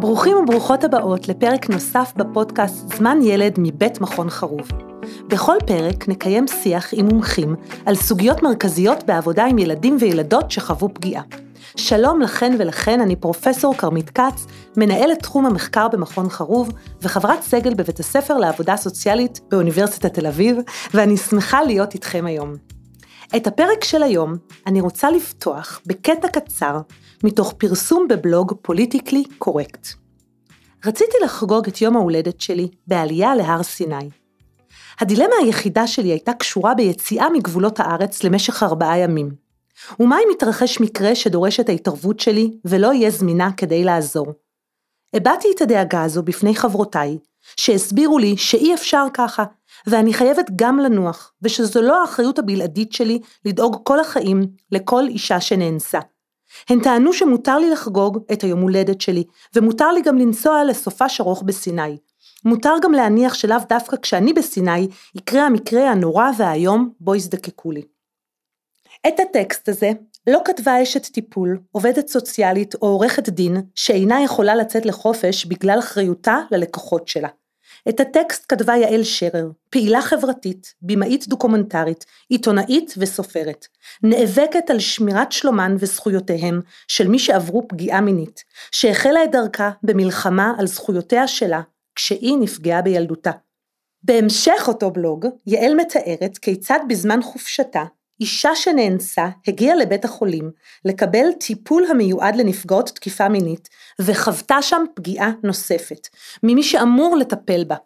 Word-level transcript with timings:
ברוכים 0.00 0.36
וברוכות 0.36 0.84
הבאות 0.84 1.28
לפרק 1.28 1.70
נוסף 1.70 2.12
בפודקאסט 2.16 2.96
זמן 2.96 3.18
ילד 3.22 3.54
מבית 3.58 4.00
מכון 4.00 4.30
חרוב. 4.30 4.68
בכל 5.26 5.56
פרק 5.66 6.08
נקיים 6.08 6.46
שיח 6.46 6.88
עם 6.92 7.06
מומחים 7.06 7.56
על 7.86 7.94
סוגיות 7.94 8.42
מרכזיות 8.42 9.04
בעבודה 9.04 9.44
עם 9.44 9.58
ילדים 9.58 9.96
וילדות 10.00 10.50
שחוו 10.50 10.94
פגיעה. 10.94 11.22
שלום 11.76 12.20
לכן 12.20 12.56
ולכן, 12.58 13.00
אני 13.00 13.16
פרופסור 13.16 13.74
כרמית 13.74 14.10
כץ, 14.10 14.46
מנהלת 14.76 15.22
תחום 15.22 15.46
המחקר 15.46 15.88
במכון 15.88 16.28
חרוב 16.28 16.72
וחברת 17.02 17.42
סגל 17.42 17.74
בבית 17.74 18.00
הספר 18.00 18.36
לעבודה 18.36 18.76
סוציאלית 18.76 19.40
באוניברסיטת 19.50 20.14
תל 20.14 20.26
אביב, 20.26 20.56
ואני 20.94 21.16
שמחה 21.16 21.62
להיות 21.62 21.94
איתכם 21.94 22.24
היום. 22.26 22.54
את 23.36 23.46
הפרק 23.46 23.84
של 23.84 24.02
היום 24.02 24.36
אני 24.66 24.80
רוצה 24.80 25.10
לפתוח 25.10 25.80
בקטע 25.86 26.28
קצר 26.28 26.80
מתוך 27.24 27.52
פרסום 27.58 28.08
בבלוג 28.08 28.52
פוליטיקלי 28.62 29.24
קורקט. 29.38 29.88
רציתי 30.86 31.16
לחגוג 31.24 31.66
את 31.68 31.80
יום 31.80 31.96
ההולדת 31.96 32.40
שלי 32.40 32.68
בעלייה 32.86 33.34
להר 33.34 33.62
סיני. 33.62 34.08
הדילמה 35.00 35.34
היחידה 35.42 35.86
שלי 35.86 36.08
הייתה 36.08 36.32
קשורה 36.32 36.74
ביציאה 36.74 37.30
מגבולות 37.30 37.80
הארץ 37.80 38.24
למשך 38.24 38.62
ארבעה 38.62 38.98
ימים. 38.98 39.30
ומה 40.00 40.16
אם 40.16 40.32
יתרחש 40.32 40.80
מקרה 40.80 41.14
שדורש 41.14 41.60
את 41.60 41.68
ההתערבות 41.68 42.20
שלי 42.20 42.50
ולא 42.64 42.92
יהיה 42.92 43.10
זמינה 43.10 43.50
כדי 43.56 43.84
לעזור? 43.84 44.32
הבעתי 45.14 45.48
את 45.56 45.60
הדאגה 45.60 46.02
הזו 46.02 46.22
בפני 46.22 46.54
חברותיי, 46.54 47.18
שהסבירו 47.56 48.18
לי 48.18 48.36
שאי 48.36 48.74
אפשר 48.74 49.06
ככה, 49.14 49.44
ואני 49.86 50.14
חייבת 50.14 50.50
גם 50.56 50.78
לנוח, 50.78 51.32
ושזו 51.42 51.82
לא 51.82 52.00
האחריות 52.00 52.38
הבלעדית 52.38 52.92
שלי 52.92 53.20
לדאוג 53.44 53.76
כל 53.84 54.00
החיים 54.00 54.46
לכל 54.72 55.04
אישה 55.08 55.40
שנאנסה. 55.40 55.98
הן 56.68 56.80
טענו 56.80 57.12
שמותר 57.12 57.58
לי 57.58 57.70
לחגוג 57.70 58.18
את 58.32 58.42
היום 58.42 58.60
הולדת 58.60 59.00
שלי, 59.00 59.24
ומותר 59.56 59.92
לי 59.92 60.02
גם 60.02 60.18
לנסוע 60.18 60.64
לסופש 60.64 61.20
ארוך 61.20 61.42
בסיני. 61.42 61.96
מותר 62.44 62.74
גם 62.82 62.92
להניח 62.92 63.34
שלאו 63.34 63.56
דווקא 63.68 63.96
כשאני 63.96 64.32
בסיני 64.32 64.88
יקרה 65.14 65.46
המקרה 65.46 65.90
הנורא 65.90 66.30
והאיום 66.38 66.90
בו 67.00 67.14
יזדקקו 67.14 67.70
לי. 67.70 67.82
את 69.08 69.20
הטקסט 69.20 69.68
הזה 69.68 69.90
לא 70.26 70.40
כתבה 70.44 70.82
אשת 70.82 71.06
טיפול, 71.06 71.58
עובדת 71.72 72.08
סוציאלית 72.08 72.74
או 72.74 72.86
עורכת 72.86 73.28
דין 73.28 73.56
שאינה 73.74 74.22
יכולה 74.22 74.54
לצאת 74.54 74.86
לחופש 74.86 75.44
בגלל 75.44 75.78
אחריותה 75.78 76.36
ללקוחות 76.50 77.08
שלה. 77.08 77.28
את 77.88 78.00
הטקסט 78.00 78.44
כתבה 78.48 78.76
יעל 78.76 79.04
שרר, 79.04 79.50
פעילה 79.70 80.02
חברתית, 80.02 80.74
במאית 80.82 81.28
דוקומנטרית, 81.28 82.04
עיתונאית 82.28 82.94
וסופרת. 82.96 83.66
נאבקת 84.02 84.70
על 84.70 84.78
שמירת 84.78 85.32
שלומן 85.32 85.76
וזכויותיהם 85.78 86.60
של 86.88 87.08
מי 87.08 87.18
שעברו 87.18 87.68
פגיעה 87.68 88.00
מינית, 88.00 88.44
שהחלה 88.72 89.24
את 89.24 89.30
דרכה 89.30 89.70
במלחמה 89.82 90.52
על 90.58 90.66
זכויותיה 90.66 91.28
שלה 91.28 91.60
כשהיא 91.94 92.36
נפגעה 92.40 92.82
בילדותה. 92.82 93.32
בהמשך 94.02 94.64
אותו 94.68 94.90
בלוג, 94.90 95.26
יעל 95.46 95.74
מתארת 95.74 96.38
כיצד 96.38 96.78
בזמן 96.88 97.22
חופשתה 97.22 97.84
אישה 98.20 98.56
שנאנסה 98.56 99.28
הגיעה 99.48 99.76
לבית 99.76 100.04
החולים 100.04 100.50
לקבל 100.84 101.32
טיפול 101.40 101.84
המיועד 101.90 102.36
לנפגעות 102.36 102.88
תקיפה 102.88 103.28
מינית 103.28 103.68
וחוותה 104.00 104.62
שם 104.62 104.84
פגיעה 104.94 105.30
נוספת 105.42 106.08
ממי 106.42 106.62
שאמור 106.62 107.16
לטפל 107.16 107.64
בה. 107.64 107.76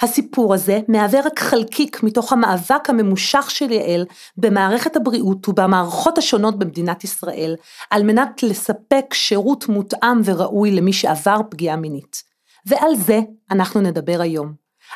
הסיפור 0.00 0.54
הזה 0.54 0.80
מהווה 0.88 1.20
רק 1.20 1.38
חלקיק 1.40 2.02
מתוך 2.02 2.32
המאבק 2.32 2.90
הממושך 2.90 3.50
של 3.50 3.72
יעל 3.72 4.04
במערכת 4.36 4.96
הבריאות 4.96 5.48
ובמערכות 5.48 6.18
השונות 6.18 6.58
במדינת 6.58 7.04
ישראל 7.04 7.56
על 7.90 8.02
מנת 8.02 8.42
לספק 8.42 9.14
שירות 9.14 9.68
מותאם 9.68 10.20
וראוי 10.24 10.70
למי 10.70 10.92
שעבר 10.92 11.40
פגיעה 11.50 11.76
מינית. 11.76 12.22
ועל 12.66 12.96
זה 12.96 13.20
אנחנו 13.50 13.80
נדבר 13.80 14.20
היום. 14.20 14.54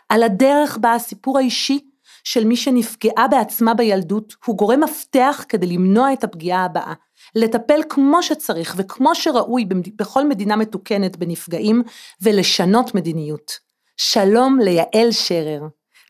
על 0.09 0.23
הדרך 0.23 0.79
בה 0.81 0.95
הסיפור 0.95 1.39
האישי 1.39 1.81
של 2.27 2.45
מי 2.45 2.57
שנפגעה 2.57 3.29
בעצמה 3.29 3.75
בילדות 3.75 4.35
הוא 4.45 4.57
גורם 4.57 4.81
מפתח 4.83 5.45
כדי 5.49 5.67
למנוע 5.67 6.13
את 6.13 6.25
הפגיעה 6.25 6.65
הבאה. 6.65 6.93
לטפל 7.35 7.81
כמו 7.89 8.23
שצריך 8.23 8.75
וכמו 8.79 9.15
שראוי 9.15 9.65
בכל 9.97 10.29
מדינה 10.29 10.57
מתוקנת 10.57 11.17
בנפגעים 11.17 11.83
ולשנות 12.23 12.95
מדיניות. 12.95 13.53
שלום 13.97 14.59
ליעל 14.59 15.11
שרר. 15.11 15.63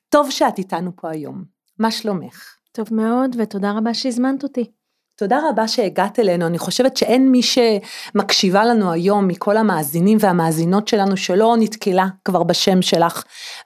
טוב 0.09 0.31
שאת 0.31 0.59
איתנו 0.59 0.91
פה 0.97 1.11
היום. 1.11 1.45
מה 1.79 1.91
שלומך? 1.91 2.57
טוב 2.73 2.95
מאוד 2.95 3.37
ותודה 3.39 3.73
רבה 3.73 3.95
שהזמנת 3.95 4.43
אותי. 4.43 4.71
תודה 5.19 5.41
רבה 5.49 5.69
שהגעת 5.69 6.19
אלינו, 6.19 6.47
אני 6.47 6.59
חושבת 6.59 6.97
שאין 6.97 7.31
מי 7.31 7.41
שמקשיבה 7.43 8.65
לנו 8.65 8.93
היום 8.93 9.29
מכל 9.29 9.57
המאזינים 9.57 10.19
והמאזינות 10.21 10.89
שלנו 10.89 11.17
שלא 11.17 11.55
נתקלה 11.59 12.07
כבר 12.25 12.43
בשם 12.43 12.83
שלך, 12.83 13.23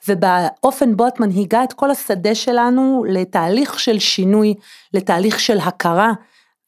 ובאופן 0.08 0.96
בו 0.96 1.08
את 1.08 1.20
מנהיגה 1.20 1.64
את 1.64 1.72
כל 1.72 1.90
השדה 1.90 2.34
שלנו 2.34 3.04
לתהליך 3.08 3.80
של 3.80 3.98
שינוי, 3.98 4.54
לתהליך 4.94 5.40
של 5.40 5.58
הכרה 5.58 6.12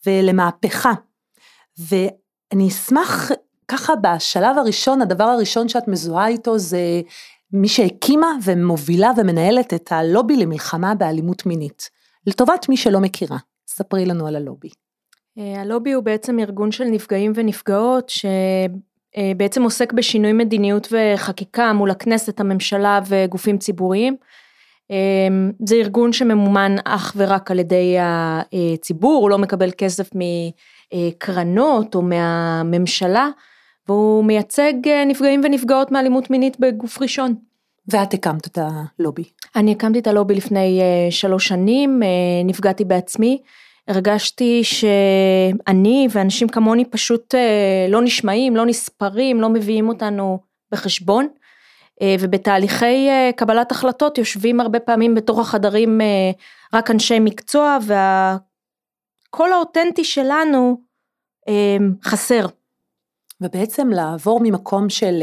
ולמהפכה. 0.07 0.93
ואני 1.79 2.69
אשמח 2.69 3.31
ככה 3.69 3.93
בשלב 3.97 4.59
הראשון, 4.59 5.03
הדבר 5.03 5.25
הראשון 5.25 5.69
שאת 5.69 5.89
מזוהה 5.89 6.29
איתו 6.29 6.59
זה 6.59 6.81
מי 7.53 7.69
שהקימה 7.69 8.33
ומובילה 8.43 9.11
ומנהלת 9.17 9.75
את 9.75 9.93
הלובי 9.93 10.37
למלחמה 10.37 10.95
באלימות 10.95 11.47
מינית, 11.47 11.91
לטובת 12.27 12.69
מי 12.69 12.77
שלא 12.77 13.01
מכירה. 13.01 13.37
ספרי 13.73 14.07
לנו 14.07 14.27
על 14.27 14.37
הלובי. 14.37 14.69
אה, 15.39 15.61
הלובי 15.61 15.93
הוא 15.93 16.05
בעצם 16.05 16.39
ארגון 16.39 16.73
של 16.73 16.85
נפגעים 16.85 17.33
ונפגעות 17.35 18.13
שבעצם 19.17 19.63
עוסק 19.63 19.93
בשינוי 19.93 20.33
מדיניות 20.33 20.89
וחקיקה 20.93 21.73
מול 21.73 21.91
הכנסת, 21.91 22.41
הממשלה 22.41 23.01
וגופים 23.09 23.59
ציבוריים. 23.59 24.17
אה, 24.91 24.97
זה 25.67 25.75
ארגון 25.75 26.13
שממומן 26.13 26.77
אך 26.85 27.13
ורק 27.17 27.51
על 27.51 27.59
ידי 27.59 27.97
הציבור, 28.01 29.23
הוא 29.23 29.31
לא 29.31 29.39
מקבל 29.39 29.71
כסף 29.79 30.11
מקרנות 30.95 31.95
או 31.95 32.03
מהממשלה, 32.03 33.29
והוא 33.89 34.25
מייצג 34.25 34.73
נפגעים 35.07 35.41
ונפגעות 35.45 35.93
מאלימות 35.93 36.31
מינית 36.31 36.61
בגוף 36.61 37.03
ראשון. 37.03 37.35
ואת 37.89 38.15
הקמת 38.15 38.47
את 38.47 38.59
הלובי. 38.59 39.25
אני 39.57 39.73
הקמתי 39.73 39.99
את 39.99 40.07
הלובי 40.07 40.35
לפני 40.35 40.81
שלוש 41.11 41.49
שנים, 41.49 42.03
נפגעתי 42.45 42.85
בעצמי. 42.85 43.39
הרגשתי 43.89 44.65
שאני 44.65 46.09
ואנשים 46.11 46.49
כמוני 46.49 46.85
פשוט 46.85 47.35
אה, 47.35 47.87
לא 47.89 48.03
נשמעים, 48.03 48.57
לא 48.57 48.67
נספרים, 48.67 49.41
לא 49.41 49.49
מביאים 49.49 49.89
אותנו 49.89 50.39
בחשבון. 50.73 51.29
אה, 52.03 52.17
ובתהליכי 52.21 53.09
אה, 53.09 53.31
קבלת 53.37 53.73
החלטות 53.73 54.19
יושבים 54.19 54.61
הרבה 54.61 54.81
פעמים 54.81 55.15
בתוך 55.15 55.39
החדרים 55.39 56.01
רק 56.75 56.91
אנשי 56.91 57.19
מקצוע 57.21 57.79
והקול 57.83 59.53
האותנטי 59.53 60.05
שלנו 60.05 60.81
חסר. 62.05 62.47
ובעצם 63.41 63.89
לעבור 63.89 64.41
ממקום 64.43 64.89
של 64.89 65.23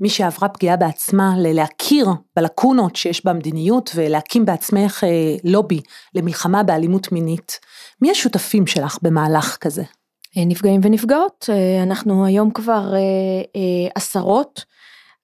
מי 0.00 0.08
שעברה 0.08 0.48
פגיעה 0.48 0.76
בעצמה, 0.76 1.34
להכיר 1.38 2.06
בלקונות 2.36 2.96
שיש 2.96 3.24
במדיניות 3.26 3.90
ולהקים 3.94 4.44
בעצמך 4.44 5.04
אה, 5.04 5.36
לובי 5.44 5.80
למלחמה 6.14 6.62
באלימות 6.62 7.12
מינית. 7.12 7.58
מי 8.02 8.10
השותפים 8.10 8.66
שלך 8.66 8.98
במהלך 9.02 9.56
כזה? 9.60 9.82
אה, 10.36 10.44
נפגעים 10.46 10.80
ונפגעות, 10.84 11.46
אה, 11.52 11.82
אנחנו 11.82 12.26
היום 12.26 12.50
כבר 12.50 12.92
עשרות. 13.94 14.64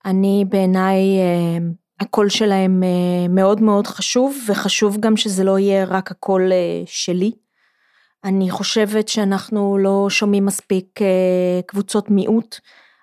אני 0.04 0.44
בעיניי 0.48 1.03
הקול 2.00 2.28
שלהם 2.28 2.82
מאוד 3.28 3.62
מאוד 3.62 3.87
חשוב 3.87 4.38
וחשוב 4.48 4.97
גם 5.00 5.16
שזה 5.16 5.44
לא 5.44 5.58
יהיה 5.58 5.84
רק 5.84 6.10
הקול 6.10 6.53
שלי. 6.87 7.32
אני 8.25 8.50
חושבת 8.50 9.08
שאנחנו 9.08 9.79
לא 9.79 10.06
שומעים 10.11 10.46
מספיק 10.46 11.00
קבוצות 11.67 12.11
מיעוט. 12.11 12.56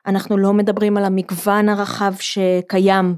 אנחנו 0.05 0.37
לא 0.37 0.53
מדברים 0.53 0.97
על 0.97 1.05
המגוון 1.05 1.69
הרחב 1.69 2.13
שקיים 2.19 3.15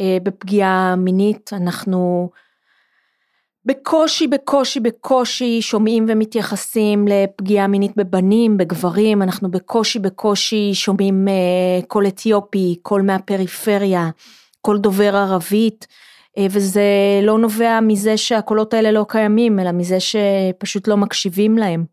אה, 0.00 0.18
בפגיעה 0.22 0.94
מינית, 0.96 1.50
אנחנו 1.52 2.30
בקושי 3.64 4.26
בקושי 4.26 4.80
בקושי 4.80 5.62
שומעים 5.62 6.06
ומתייחסים 6.08 7.08
לפגיעה 7.08 7.66
מינית 7.66 7.96
בבנים, 7.96 8.56
בגברים, 8.56 9.22
אנחנו 9.22 9.50
בקושי 9.50 9.98
בקושי 9.98 10.74
שומעים 10.74 11.28
אה, 11.28 11.86
קול 11.86 12.06
אתיופי, 12.06 12.76
קול 12.82 13.02
מהפריפריה, 13.02 14.10
קול 14.60 14.78
דובר 14.78 15.16
ערבית, 15.16 15.86
אה, 16.38 16.46
וזה 16.50 16.82
לא 17.22 17.38
נובע 17.38 17.80
מזה 17.80 18.16
שהקולות 18.16 18.74
האלה 18.74 18.92
לא 18.92 19.06
קיימים, 19.08 19.58
אלא 19.58 19.72
מזה 19.72 19.96
שפשוט 20.00 20.88
לא 20.88 20.96
מקשיבים 20.96 21.58
להם. 21.58 21.91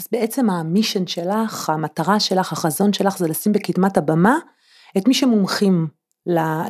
אז 0.00 0.06
בעצם 0.12 0.50
המישן 0.50 1.06
שלך, 1.06 1.70
המטרה 1.70 2.20
שלך, 2.20 2.52
החזון 2.52 2.92
שלך 2.92 3.18
זה 3.18 3.28
לשים 3.28 3.52
בקדמת 3.52 3.96
הבמה 3.96 4.38
את 4.98 5.08
מי 5.08 5.14
שמומחים 5.14 5.86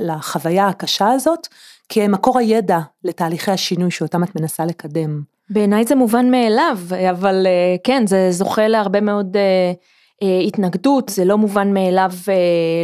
לחוויה 0.01 0.69
הקשה 0.69 1.13
הזאת, 1.13 1.49
כמקור 1.89 2.39
הידע 2.39 2.79
לתהליכי 3.05 3.51
השינוי 3.51 3.91
שאותם 3.91 4.25
את 4.25 4.41
מנסה 4.41 4.65
לקדם. 4.65 5.23
בעיניי 5.51 5.85
זה 5.85 5.95
מובן 5.95 6.31
מאליו, 6.31 6.79
אבל 7.11 7.47
אה, 7.47 7.77
כן, 7.85 8.07
זה 8.07 8.31
זוכה 8.31 8.69
להרבה 8.69 9.01
מאוד 9.01 9.37
אה, 9.37 9.73
אה, 10.23 10.41
התנגדות, 10.47 11.09
זה 11.09 11.25
לא 11.25 11.39
מובן 11.39 11.75
מאליו 11.75 12.13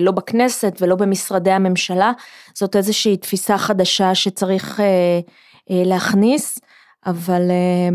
לא 0.01 0.13
בכנסת 0.13 0.79
ולא 0.81 0.97
במשרדי 0.97 1.51
הממשלה, 1.51 2.13
זאת 2.55 2.77
איזושהי 2.77 3.17
תפיסה 3.17 3.59
חדשה 3.59 4.15
שצריך 4.15 4.81
להכניס, 5.71 6.59
אבל 7.07 7.43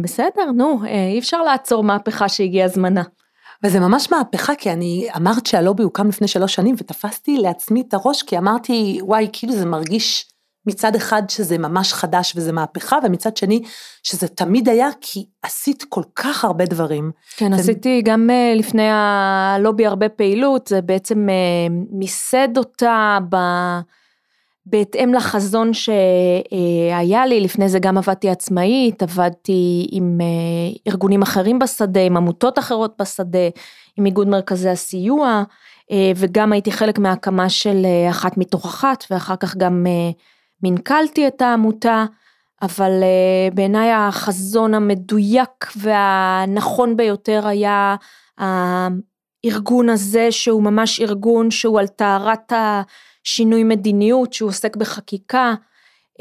בסדר, 0.02 0.52
נו, 0.56 0.80
אי 0.86 1.20
אפשר 1.20 1.42
לעצור 1.42 1.84
מהפכה 1.84 2.30
שהגיע 2.30 2.68
זמנה. 2.68 3.04
וזה 3.64 3.80
ממש 3.80 4.12
מהפכה, 4.12 4.56
כי 4.56 4.72
אני 4.72 5.08
אמרת 5.18 5.46
שהלובי 5.46 5.84
הוקם 5.84 6.08
לפני 6.08 6.28
שלוש 6.28 6.56
שנים, 6.56 6.76
ותפסתי 6.78 7.38
לעצמי 7.38 7.84
את 7.88 7.94
הראש, 7.94 8.24
כי 8.24 8.38
אמרתי, 8.38 9.00
וואי, 9.02 9.30
כאילו 9.34 9.54
זה 9.54 9.66
מרגיש 9.66 10.26
מצד 10.68 10.96
אחד 10.96 11.24
שזה 11.30 11.58
ממש 11.58 11.94
חדש 11.94 12.34
וזה 12.36 12.52
מהפכה, 12.52 12.98
ומצד 13.04 13.38
שני 13.38 13.62
שזה 14.04 14.28
תמיד 14.28 14.70
היה 14.70 14.90
כי 15.02 15.26
עשית 15.44 15.84
כל 15.90 16.04
כך 16.16 16.46
הרבה 16.46 16.66
דברים. 16.66 17.12
כן, 17.38 17.54
ו... 17.54 17.56
עשיתי 17.56 18.02
גם 18.06 18.30
אה, 18.30 18.54
לפני 18.56 18.90
הלובי 18.92 19.86
הרבה 19.86 20.10
פעילות, 20.10 20.68
זה 20.68 20.82
בעצם 20.82 21.30
אה, 21.30 21.68
מיסד 21.92 22.58
אותה 22.58 23.18
ב... 23.30 23.36
בהתאם 24.66 25.14
לחזון 25.14 25.72
שהיה 25.74 27.26
לי, 27.26 27.40
לפני 27.40 27.70
זה 27.70 27.80
גם 27.80 27.98
עבדתי 27.98 28.30
עצמאית, 28.30 29.04
עבדתי 29.04 29.88
עם 29.92 30.18
אה, 30.22 30.92
ארגונים 30.92 31.22
אחרים 31.22 31.60
בשדה, 31.60 32.02
עם 32.02 32.18
עמותות 32.18 32.60
אחרות 32.60 32.96
בשדה, 33.02 33.50
עם 33.98 34.06
איגוד 34.06 34.28
מרכזי 34.28 34.70
הסיוע, 34.70 35.44
וגם 36.16 36.54
הייתי 36.54 36.72
חלק 36.72 37.00
מההקמה 37.00 37.50
של 37.50 37.86
אחת 38.10 38.38
מתוך 38.38 38.66
אחת, 38.66 39.04
ואחר 39.12 39.36
כך 39.36 39.58
גם 39.58 39.86
מנכלתי 40.64 41.28
את 41.28 41.42
העמותה, 41.42 42.06
אבל 42.62 42.92
בעיניי 43.54 43.92
החזון 43.92 44.74
המדויק 44.74 45.66
והנכון 45.76 46.98
ביותר 46.98 47.48
היה 47.48 47.96
הארגון 48.38 49.90
הזה 49.90 50.32
שהוא 50.32 50.64
ממש 50.64 51.00
ארגון 51.00 51.52
שהוא 51.52 51.80
על 51.80 51.88
טהרת 51.88 52.54
השינוי 53.26 53.64
מדיניות, 53.64 54.34
שהוא 54.34 54.50
עוסק 54.50 54.76
בחקיקה. 54.76 55.54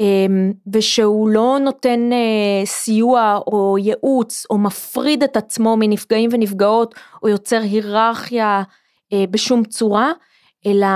um, 0.01 0.53
ושהוא 0.73 1.29
לא 1.29 1.57
נותן 1.61 2.09
uh, 2.11 2.67
סיוע 2.67 3.39
או 3.47 3.77
ייעוץ 3.77 4.45
או 4.49 4.57
מפריד 4.57 5.23
את 5.23 5.37
עצמו 5.37 5.77
מנפגעים 5.77 6.29
ונפגעות 6.33 6.95
או 7.23 7.29
יוצר 7.29 7.61
היררכיה 7.61 8.63
uh, 8.63 9.15
בשום 9.31 9.63
צורה, 9.63 10.11
אלא 10.65 10.87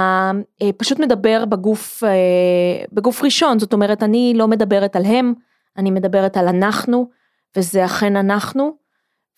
אה, 0.61 0.69
פשוט 0.77 0.99
מדבר 0.99 1.45
בגוף, 1.45 2.03
אה, 2.03 2.85
בגוף 2.91 3.23
ראשון, 3.23 3.59
זאת 3.59 3.73
אומרת 3.73 4.03
אני 4.03 4.33
לא 4.35 4.47
מדברת 4.47 4.95
על 4.95 5.05
הם, 5.05 5.33
אני 5.77 5.91
מדברת 5.91 6.37
על 6.37 6.47
אנחנו, 6.47 7.09
וזה 7.57 7.85
אכן 7.85 8.15
אנחנו, 8.15 8.77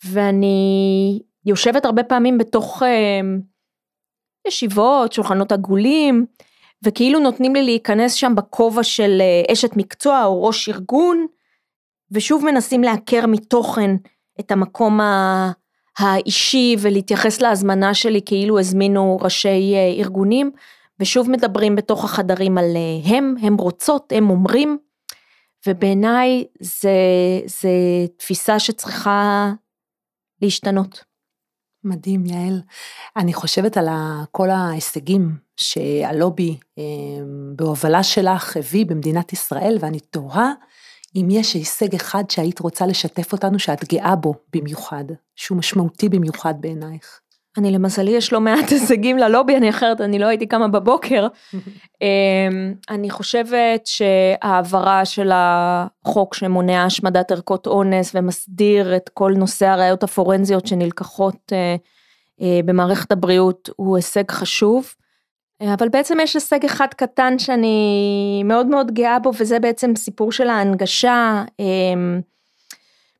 ואני 0.04 1.20
יושבת 1.46 1.84
הרבה 1.84 2.02
פעמים 2.02 2.38
בתוך 2.38 2.82
אה, 2.82 3.20
ישיבות, 4.46 5.12
שולחנות 5.12 5.52
עגולים, 5.52 6.26
וכאילו 6.84 7.20
נותנים 7.20 7.54
לי 7.54 7.62
להיכנס 7.62 8.14
שם 8.14 8.34
בכובע 8.34 8.82
של 8.82 9.22
אשת 9.52 9.76
מקצוע 9.76 10.24
או 10.24 10.44
ראש 10.44 10.68
ארגון, 10.68 11.26
ושוב 12.10 12.44
מנסים 12.44 12.82
לעקר 12.82 13.26
מתוכן 13.26 13.96
את 14.40 14.50
המקום. 14.50 15.00
האישי 15.98 16.76
ולהתייחס 16.80 17.40
להזמנה 17.40 17.94
שלי 17.94 18.20
כאילו 18.26 18.58
הזמינו 18.58 19.18
ראשי 19.22 19.74
אה, 19.74 19.94
ארגונים 19.98 20.50
ושוב 21.00 21.30
מדברים 21.30 21.76
בתוך 21.76 22.04
החדרים 22.04 22.58
על 22.58 22.64
אה, 22.76 23.16
הם, 23.16 23.34
הם 23.42 23.56
רוצות, 23.56 24.12
הם 24.16 24.30
אומרים 24.30 24.78
ובעיניי 25.66 26.44
זה, 26.60 26.90
זה 27.46 27.70
תפיסה 28.16 28.58
שצריכה 28.58 29.52
להשתנות. 30.42 31.11
מדהים 31.84 32.26
יעל. 32.26 32.62
אני 33.16 33.32
חושבת 33.34 33.76
על 33.76 33.88
כל 34.30 34.50
ההישגים 34.50 35.36
שהלובי 35.56 36.58
אה, 36.78 36.84
בהובלה 37.56 38.02
שלך 38.02 38.56
הביא 38.56 38.86
במדינת 38.86 39.32
ישראל 39.32 39.78
ואני 39.80 40.00
תוהה 40.00 40.52
אם 41.16 41.28
יש 41.30 41.54
הישג 41.54 41.94
אחד 41.94 42.24
שהיית 42.30 42.58
רוצה 42.58 42.86
לשתף 42.86 43.32
אותנו 43.32 43.58
שאת 43.58 43.84
גאה 43.84 44.16
בו 44.16 44.34
במיוחד, 44.52 45.04
שהוא 45.36 45.58
משמעותי 45.58 46.08
במיוחד 46.08 46.54
בעינייך. 46.60 47.20
אני 47.58 47.70
למזלי 47.70 48.10
יש 48.10 48.32
לא 48.32 48.40
מעט 48.40 48.70
הישגים 48.72 49.18
ללובי, 49.18 49.56
אני 49.56 49.70
אחרת 49.70 50.00
אני 50.00 50.18
לא 50.18 50.26
הייתי 50.26 50.46
קמה 50.46 50.68
בבוקר. 50.68 51.26
אמ, 52.02 52.74
אני 52.90 53.10
חושבת 53.10 53.86
שהעברה 53.86 55.04
של 55.04 55.30
החוק 55.34 56.34
שמונע 56.34 56.84
השמדת 56.84 57.32
ערכות 57.32 57.66
אונס 57.66 58.12
ומסדיר 58.14 58.96
את 58.96 59.08
כל 59.14 59.32
נושא 59.36 59.66
הראיות 59.66 60.02
הפורנזיות 60.02 60.66
שנלקחות 60.66 61.52
אה, 61.52 61.76
אה, 62.42 62.60
במערכת 62.64 63.12
הבריאות 63.12 63.70
הוא 63.76 63.96
הישג 63.96 64.30
חשוב. 64.30 64.94
אבל 65.74 65.88
בעצם 65.88 66.18
יש 66.22 66.34
הישג 66.34 66.64
אחד 66.64 66.86
קטן 66.96 67.38
שאני 67.38 68.42
מאוד 68.44 68.66
מאוד 68.66 68.90
גאה 68.94 69.18
בו 69.18 69.30
וזה 69.38 69.58
בעצם 69.58 69.96
סיפור 69.96 70.32
של 70.32 70.48
ההנגשה. 70.48 71.44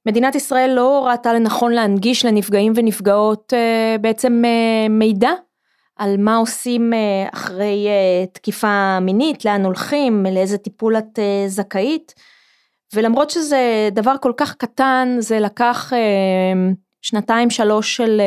מדינת 0.06 0.34
ישראל 0.34 0.70
לא 0.70 1.06
ראתה 1.06 1.32
לנכון 1.32 1.72
להנגיש 1.72 2.25
לנפגעים 2.25 2.72
ונפגעות 2.76 3.52
אה, 3.56 3.96
בעצם 4.00 4.43
אה, 4.44 4.88
מידע 4.88 5.31
על 5.96 6.16
מה 6.16 6.37
עושים 6.37 6.93
אה, 6.93 7.28
אחרי 7.34 7.87
תקיפה 8.32 9.00
מינית, 9.00 9.44
לאן 9.44 9.64
הולכים, 9.64 10.26
לאיזה 10.32 10.58
טיפול 10.58 10.99
את 10.99 11.19
זכאית. 11.46 12.14
ולמרות 12.94 13.31
שזה 13.31 13.88
דבר 13.93 14.14
כל 14.20 14.32
כך 14.37 14.54
קטן, 14.54 15.16
זה 15.19 15.40
לקח 15.40 15.93
שנתיים 17.02 17.50
שלוש 17.50 17.96
של 17.96 18.20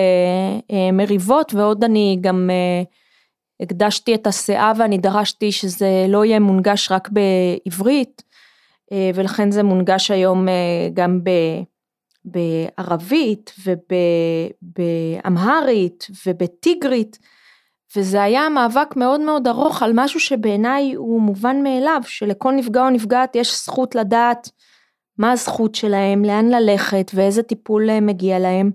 מריבות 0.93 1.53
ועוד 1.53 1.83
אני 1.83 2.17
גם 2.21 2.49
הקדשתי 3.59 4.15
את 4.15 4.27
הסאה 4.27 4.71
ואני 4.77 4.97
דרשתי 4.97 5.51
שזה 5.51 6.05
לא 6.09 6.25
יהיה 6.25 6.39
מונגש 6.39 6.91
רק 6.91 7.09
בעברית, 7.09 8.23
ולכן 8.91 9.51
זה 9.51 9.63
מונגש 9.63 10.11
היום 10.11 10.49
אה, 10.49 10.89
גם 10.93 11.19
בערבית 12.25 13.53
ובאמהרית 14.61 16.07
ובטיגרית, 16.25 17.19
וזה 17.95 18.23
היה 18.23 18.49
מאבק 18.49 18.95
מאוד 18.95 19.21
מאוד 19.21 19.47
ארוך 19.47 19.83
על 19.83 19.91
משהו 19.93 20.19
שבעיניי 20.19 20.93
הוא 20.93 21.21
מובן 21.21 21.63
מאליו, 21.63 22.01
שלכל 22.05 22.51
נפגע 22.51 22.85
או 22.85 22.89
נפגעת 22.89 23.35
יש 23.35 23.63
זכות 23.63 23.95
לדעת 23.95 24.49
מה 25.17 25.31
הזכות 25.31 25.75
שלהם, 25.75 26.25
לאן 26.25 26.49
ללכת 26.49 27.11
ואיזה 27.13 27.43
טיפול 27.43 27.89
אה, 27.89 27.99
מגיע 27.99 28.39
להם, 28.39 28.71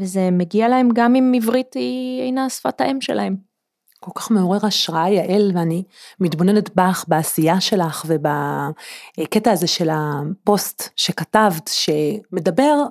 וזה 0.00 0.30
מגיע 0.32 0.68
להם 0.68 0.88
גם 0.94 1.14
אם 1.14 1.32
עברית 1.36 1.74
היא 1.74 2.22
אינה 2.22 2.50
שפת 2.50 2.80
האם 2.80 3.00
שלהם. 3.00 3.47
כל 4.00 4.10
כך 4.14 4.30
מעורר 4.30 4.66
השראה 4.66 5.08
יעל 5.08 5.52
ואני 5.54 5.82
מתבוננת 6.20 6.76
בך 6.76 7.04
בעשייה 7.08 7.60
שלך 7.60 8.04
ובקטע 8.06 9.50
הזה 9.50 9.66
של 9.66 9.88
הפוסט 9.92 10.88
שכתבת 10.96 11.70
שמדבר 11.72 12.84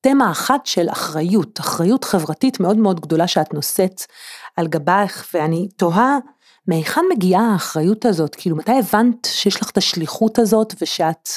תמה 0.00 0.30
אחת 0.30 0.66
של 0.66 0.88
אחריות, 0.90 1.60
אחריות 1.60 2.04
חברתית 2.04 2.60
מאוד 2.60 2.76
מאוד 2.76 3.00
גדולה 3.00 3.26
שאת 3.26 3.54
נושאת 3.54 4.02
על 4.56 4.68
גבייך 4.68 5.30
ואני 5.34 5.68
תוהה 5.76 6.18
מהיכן 6.66 7.00
מגיעה 7.12 7.52
האחריות 7.52 8.04
הזאת, 8.04 8.34
כאילו 8.34 8.56
מתי 8.56 8.72
הבנת 8.78 9.24
שיש 9.30 9.62
לך 9.62 9.70
את 9.70 9.76
השליחות 9.76 10.38
הזאת 10.38 10.74
ושאת 10.80 11.28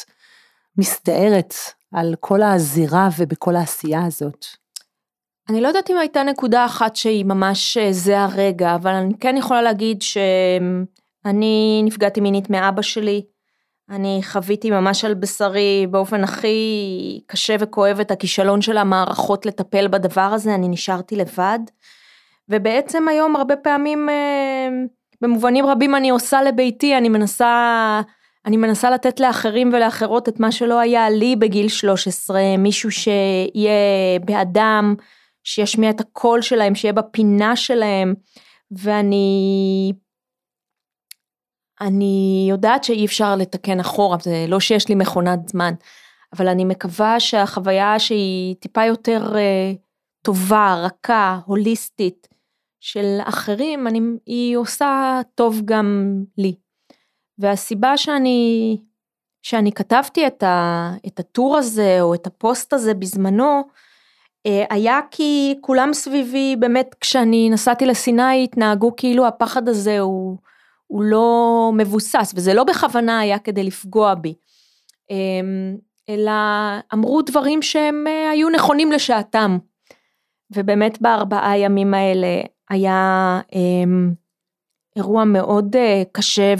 מסתערת 0.78 1.54
על 1.94 2.16
כל 2.20 2.42
הזירה 2.42 3.10
ובכל 3.18 3.56
העשייה 3.56 4.06
הזאת? 4.06 4.63
אני 5.50 5.62
לא 5.62 5.68
יודעת 5.68 5.90
אם 5.90 5.98
הייתה 5.98 6.24
נקודה 6.24 6.66
אחת 6.66 6.96
שהיא 6.96 7.26
ממש 7.26 7.78
אה, 7.78 7.88
זה 7.92 8.20
הרגע, 8.20 8.76
אבל 8.76 8.92
אני 8.92 9.14
כן 9.20 9.38
יכולה 9.38 9.62
להגיד 9.62 10.02
שאני 10.02 11.82
נפגעתי 11.84 12.22
מינית 12.22 12.50
מאבא 12.50 12.82
שלי. 12.82 13.22
אני 13.90 14.20
חוויתי 14.24 14.72
ממש 14.72 15.06
על 15.06 15.14
בשרי 15.14 15.88
באופן 15.92 16.24
הכי 16.24 16.58
קשה 17.28 17.56
וכואב 17.60 18.00
את 18.00 18.12
הכישלון 18.12 18.62
של 18.62 18.78
המערכות 18.78 19.46
לטפל 19.46 19.88
בדבר 19.88 20.22
הזה, 20.22 20.56
אני 20.56 20.68
נשארתי 20.68 21.16
לבד. 21.16 21.60
ובעצם 22.50 23.08
היום 23.08 23.36
הרבה 23.36 23.56
פעמים, 23.56 24.10
אה, 24.10 24.70
במובנים 25.22 25.66
רבים 25.66 25.96
אני 25.96 26.10
עושה 26.10 26.42
לביתי, 26.42 26.98
אני 26.98 27.10
מנסה, 27.10 28.02
אני 28.46 28.58
מנסה 28.58 28.90
לתת 28.90 29.20
לאחרים 29.20 29.70
ולאחרות 29.74 30.30
את 30.30 30.40
מה 30.40 30.52
שלא 30.52 30.80
היה 30.80 31.10
לי 31.10 31.36
בגיל 31.36 31.68
13, 31.68 32.42
מישהו 32.58 32.92
שיהיה 32.92 34.20
באדם. 34.26 34.96
שישמיע 35.44 35.90
את 35.90 36.02
הקול 36.02 36.42
שלהם, 36.42 36.76
שיהיה 36.76 36.94
בפינה 36.94 37.56
שלהם, 37.56 38.14
ואני 38.72 39.94
אני 41.82 42.46
יודעת 42.50 42.84
שאי 42.84 43.06
אפשר 43.06 43.36
לתקן 43.36 43.80
אחורה, 43.80 44.18
זה 44.22 44.46
לא 44.48 44.60
שיש 44.60 44.90
לי 44.90 44.96
מכונת 44.96 45.50
זמן, 45.50 45.74
אבל 46.34 46.48
אני 46.48 46.66
מקווה 46.66 47.20
שהחוויה 47.20 48.00
שהיא 48.00 48.56
טיפה 48.56 48.86
יותר 48.86 49.34
uh, 49.34 49.78
טובה, 50.22 50.76
רכה, 50.86 51.40
הוליסטית, 51.46 52.28
של 52.84 53.20
אחרים, 53.24 53.88
אני, 53.88 54.00
היא 54.26 54.58
עושה 54.58 55.22
טוב 55.36 55.62
גם 55.66 56.18
לי. 56.38 56.56
והסיבה 57.38 57.98
שאני, 57.98 58.78
שאני 59.42 59.72
כתבתי 59.72 60.28
את, 60.28 60.44
ה, 60.44 60.92
את 61.08 61.20
הטור 61.20 61.58
הזה, 61.58 61.98
או 62.02 62.14
את 62.14 62.28
הפוסט 62.28 62.74
הזה 62.74 62.94
בזמנו, 62.94 63.44
אה, 63.44 63.62
היה 64.70 65.00
כי 65.12 65.56
כולם 65.62 65.94
סביבי, 65.94 66.56
באמת 66.60 66.96
כשאני 67.02 67.50
נסעתי 67.50 67.86
לסיני 67.86 68.44
התנהגו 68.44 68.96
כאילו 68.96 69.28
הפחד 69.28 69.70
הזה 69.70 70.00
הוא, 70.00 70.38
הוא 70.88 71.04
לא 71.04 71.72
מבוסס, 71.78 72.34
וזה 72.36 72.54
לא 72.54 72.64
בכוונה 72.64 73.20
היה 73.20 73.40
כדי 73.40 73.64
לפגוע 73.64 74.16
בי, 74.16 74.34
אמ, 75.10 75.78
אלא 76.10 76.32
אמרו 76.94 77.22
דברים 77.22 77.62
שהם 77.62 78.06
אה, 78.08 78.30
היו 78.30 78.50
נכונים 78.50 78.92
לשעתם. 78.92 79.58
ובאמת 80.56 81.02
בארבעה 81.02 81.58
ימים 81.58 81.94
האלה 81.94 82.42
היה 82.70 83.40
אמ, 83.54 84.14
אירוע 84.96 85.24
מאוד 85.24 85.76
אה, 85.76 86.04
קשה 86.12 86.54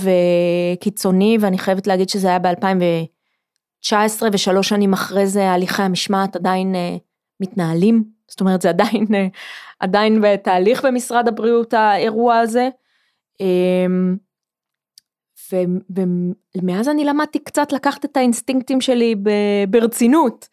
וקיצוני, 0.74 1.38
ואני 1.40 1.58
חייבת 1.58 1.88
להגיד 1.88 2.10
שזה 2.10 2.28
היה 2.28 2.40
ב-2019 2.40 3.94
ושלוש 4.32 4.70
שנים 4.70 4.94
אחרי 4.94 5.28
זה 5.28 5.52
הליכי 5.52 5.82
המשמעת 5.82 6.36
עדיין 6.36 6.76
מתנהלים, 7.44 8.04
זאת 8.28 8.42
אומרת 8.42 8.62
זה 8.62 8.70
עדיין, 8.70 9.06
עדיין 9.80 10.22
בתהליך 10.22 10.86
במשרד 10.86 11.28
הבריאות 11.28 11.74
האירוע 11.74 12.38
הזה. 12.38 12.70
אמ, 13.40 14.16
ומאז 16.56 16.90
אני 16.90 17.06
למדתי 17.06 17.40
קצת 17.40 17.72
לקחת 17.72 18.06
את 18.06 18.18
האינסטינקטים 18.18 18.82
שלי 18.82 19.16
ברצינות. 19.70 20.50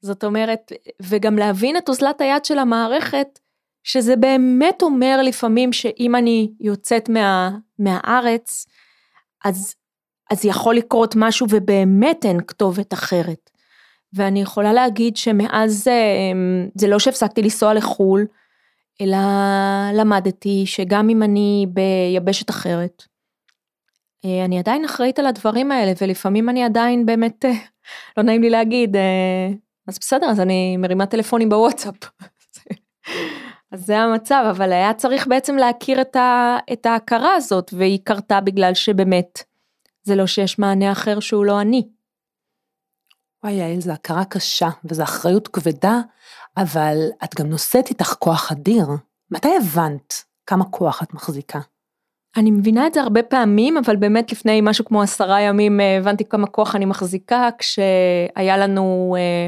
זאת 0.00 0.24
אומרת, 0.24 0.72
וגם 1.02 1.38
להבין 1.38 1.76
את 1.76 1.88
אוזלת 1.88 2.20
היד 2.20 2.44
של 2.44 2.58
המערכת, 2.58 3.38
שזה 3.84 4.16
באמת 4.16 4.82
אומר 4.82 5.20
לפעמים 5.22 5.72
שאם 5.72 6.14
אני 6.14 6.52
יוצאת 6.60 7.08
מה, 7.08 7.50
מהארץ, 7.78 8.66
אז, 9.44 9.74
אז 10.30 10.44
יכול 10.44 10.74
לקרות 10.76 11.14
משהו 11.16 11.46
ובאמת 11.50 12.24
אין 12.24 12.40
כתובת 12.46 12.92
אחרת. 12.92 13.50
ואני 14.14 14.42
יכולה 14.42 14.72
להגיד 14.72 15.16
שמאז 15.16 15.88
אמ, 15.88 16.68
זה 16.74 16.88
לא 16.88 16.98
שהפסקתי 16.98 17.42
לנסוע 17.42 17.74
לחו"ל, 17.74 18.26
אלא 19.00 19.18
למדתי 19.94 20.66
שגם 20.66 21.08
אם 21.08 21.22
אני 21.22 21.66
ביבשת 21.68 22.50
אחרת, 22.50 23.02
אה, 24.24 24.44
אני 24.44 24.58
עדיין 24.58 24.84
אחראית 24.84 25.18
על 25.18 25.26
הדברים 25.26 25.72
האלה 25.72 25.92
ולפעמים 26.00 26.48
אני 26.48 26.64
עדיין 26.64 27.06
באמת, 27.06 27.44
אה, 27.44 27.52
לא 28.16 28.22
נעים 28.22 28.42
לי 28.42 28.50
להגיד, 28.50 28.96
אה, 28.96 29.48
אז 29.88 29.98
בסדר, 30.00 30.26
אז 30.26 30.40
אני 30.40 30.76
מרימה 30.76 31.06
טלפונים 31.06 31.48
בוואטסאפ. 31.48 31.94
אז 33.72 33.86
זה 33.86 33.98
המצב, 33.98 34.44
אבל 34.50 34.72
היה 34.72 34.94
צריך 34.94 35.26
בעצם 35.26 35.56
להכיר 35.56 36.00
את, 36.00 36.16
ה, 36.16 36.58
את 36.72 36.86
ההכרה 36.86 37.34
הזאת, 37.34 37.70
והיא 37.76 37.98
קרתה 38.04 38.40
בגלל 38.40 38.74
שבאמת, 38.74 39.42
זה 40.02 40.16
לא 40.16 40.26
שיש 40.26 40.58
מענה 40.58 40.92
אחר 40.92 41.20
שהוא 41.20 41.44
לא 41.44 41.60
אני. 41.60 41.88
וואי 43.46 43.54
יעל, 43.54 43.80
זו 43.80 43.92
הכרה 43.92 44.24
קשה 44.24 44.68
וזו 44.84 45.02
אחריות 45.02 45.48
כבדה, 45.48 46.00
אבל 46.56 46.96
את 47.24 47.34
גם 47.40 47.46
נושאת 47.46 47.88
איתך 47.88 48.14
כוח 48.18 48.52
אדיר. 48.52 48.86
מתי 49.30 49.56
הבנת 49.56 50.14
כמה 50.46 50.64
כוח 50.64 51.02
את 51.02 51.14
מחזיקה? 51.14 51.58
אני 52.36 52.50
מבינה 52.50 52.86
את 52.86 52.94
זה 52.94 53.00
הרבה 53.00 53.22
פעמים, 53.22 53.76
אבל 53.76 53.96
באמת 53.96 54.32
לפני 54.32 54.60
משהו 54.62 54.84
כמו 54.84 55.02
עשרה 55.02 55.40
ימים 55.40 55.80
אה, 55.80 55.96
הבנתי 55.96 56.24
כמה 56.24 56.46
כוח 56.46 56.76
אני 56.76 56.84
מחזיקה, 56.84 57.48
כשהיה 57.58 58.56
לנו 58.56 59.16
אה, 59.18 59.46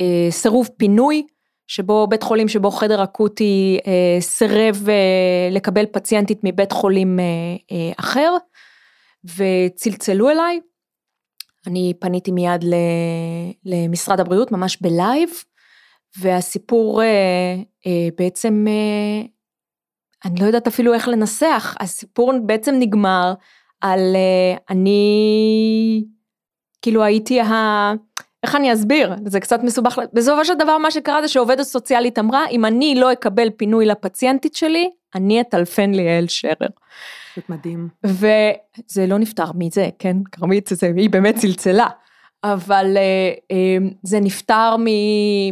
אה, 0.00 0.30
סירוב 0.30 0.68
פינוי, 0.76 1.26
שבו 1.66 2.06
בית 2.06 2.22
חולים 2.22 2.48
שבו 2.48 2.70
חדר 2.70 3.04
אקוטי 3.04 3.78
אה, 3.86 4.20
סירב 4.20 4.88
אה, 4.88 5.48
לקבל 5.50 5.86
פציינטית 5.86 6.40
מבית 6.44 6.72
חולים 6.72 7.20
אה, 7.20 7.24
אה, 7.72 7.92
אחר, 7.96 8.36
וצלצלו 9.24 10.30
אליי, 10.30 10.60
אני 11.66 11.92
פניתי 12.00 12.30
מיד 12.30 12.64
למשרד 13.64 14.20
הבריאות 14.20 14.52
ממש 14.52 14.78
בלייב, 14.80 15.30
והסיפור 16.18 17.02
אה, 17.02 17.06
אה, 17.86 18.08
בעצם, 18.18 18.64
אה, 18.68 19.26
אני 20.24 20.40
לא 20.40 20.46
יודעת 20.46 20.66
אפילו 20.66 20.94
איך 20.94 21.08
לנסח, 21.08 21.76
הסיפור 21.80 22.32
בעצם 22.46 22.74
נגמר 22.78 23.34
על 23.80 24.16
אני, 24.70 26.04
כאילו 26.82 27.04
הייתי 27.04 27.40
ה... 27.40 27.92
איך 28.42 28.54
אני 28.54 28.72
אסביר? 28.72 29.12
זה 29.26 29.40
קצת 29.40 29.60
מסובך. 29.62 29.98
בסופו 30.12 30.44
של 30.44 30.54
דבר 30.54 30.78
מה 30.78 30.90
שקרה 30.90 31.22
זה 31.22 31.28
שעובדת 31.28 31.62
סוציאלית 31.62 32.18
אמרה, 32.18 32.48
אם 32.48 32.64
אני 32.64 32.94
לא 32.94 33.12
אקבל 33.12 33.50
פינוי 33.50 33.86
לפציינטית 33.86 34.54
שלי, 34.54 34.90
אני 35.14 35.40
אטלפן 35.40 35.90
ליעל 35.94 36.28
שרר. 36.28 36.68
פשוט 37.38 37.50
מדהים. 37.50 37.88
וזה 38.04 39.06
לא 39.06 39.18
נפתר 39.18 39.52
מזה, 39.54 39.88
כן? 39.98 40.16
כרמית, 40.32 40.68
זה, 40.72 40.92
היא 40.96 41.10
באמת 41.10 41.36
צלצלה. 41.36 41.86
אבל 42.44 42.96
אה, 42.96 43.32
אה, 43.50 43.88
זה 44.02 44.20
נפתר 44.20 44.76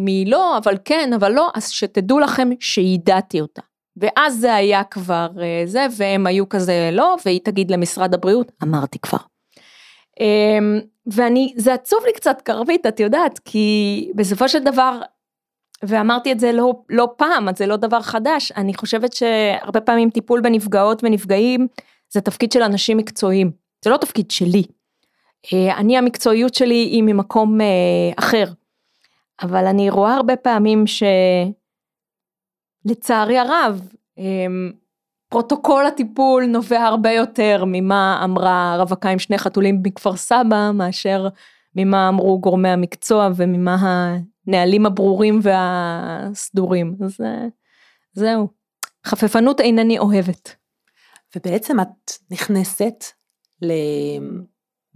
מלא, 0.00 0.58
אבל 0.58 0.74
כן, 0.84 1.10
אבל 1.12 1.32
לא, 1.32 1.50
אז 1.54 1.70
שתדעו 1.70 2.18
לכם 2.18 2.48
שיידעתי 2.60 3.40
אותה. 3.40 3.62
ואז 3.96 4.38
זה 4.38 4.54
היה 4.54 4.84
כבר 4.84 5.28
אה, 5.42 5.62
זה, 5.64 5.86
והם 5.96 6.26
היו 6.26 6.48
כזה 6.48 6.90
לא, 6.92 7.16
והיא 7.24 7.40
תגיד 7.44 7.70
למשרד 7.70 8.14
הבריאות, 8.14 8.52
אמרתי 8.62 8.98
כבר. 8.98 9.18
ואני, 11.06 11.54
זה 11.56 11.74
עצוב 11.74 11.98
לי 12.06 12.12
קצת 12.12 12.42
כרמית, 12.44 12.86
את 12.86 13.00
יודעת, 13.00 13.40
כי 13.44 14.10
בסופו 14.14 14.48
של 14.48 14.64
דבר 14.64 15.00
ואמרתי 15.82 16.32
את 16.32 16.40
זה 16.40 16.52
לא, 16.52 16.72
לא 16.88 17.08
פעם, 17.16 17.48
זה 17.56 17.66
לא 17.66 17.76
דבר 17.76 18.02
חדש, 18.02 18.52
אני 18.52 18.74
חושבת 18.74 19.12
שהרבה 19.12 19.80
פעמים 19.80 20.10
טיפול 20.10 20.40
בנפגעות 20.40 21.04
ונפגעים 21.04 21.66
זה 22.12 22.20
תפקיד 22.20 22.52
של 22.52 22.62
אנשים 22.62 22.96
מקצועיים, 22.96 23.50
זה 23.84 23.90
לא 23.90 23.96
תפקיד 23.96 24.30
שלי. 24.30 24.62
אה, 25.52 25.76
אני 25.76 25.98
המקצועיות 25.98 26.54
שלי 26.54 26.74
היא 26.74 27.02
ממקום 27.02 27.60
אה, 27.60 27.66
אחר, 28.18 28.44
אבל 29.42 29.66
אני 29.66 29.90
רואה 29.90 30.14
הרבה 30.14 30.36
פעמים 30.36 30.84
שלצערי 32.86 33.38
הרב, 33.38 33.88
אה, 34.18 34.24
פרוטוקול 35.28 35.86
הטיפול 35.86 36.46
נובע 36.46 36.82
הרבה 36.82 37.10
יותר 37.10 37.64
ממה 37.66 38.20
אמרה 38.24 38.76
רווקה 38.78 39.08
עם 39.08 39.18
שני 39.18 39.38
חתולים 39.38 39.80
מכפר 39.82 40.16
סבא, 40.16 40.70
מאשר 40.74 41.28
ממה 41.76 42.08
אמרו 42.08 42.40
גורמי 42.40 42.68
המקצוע 42.68 43.28
וממה 43.36 43.76
הנהלים 44.46 44.86
הברורים 44.86 45.40
והסדורים. 45.42 46.96
אז 47.04 47.20
אה, 47.20 47.46
זהו, 48.12 48.48
חפפנות 49.06 49.60
אינני 49.60 49.98
אוהבת. 49.98 50.56
ובעצם 51.36 51.80
את 51.80 52.10
נכנסת 52.30 53.04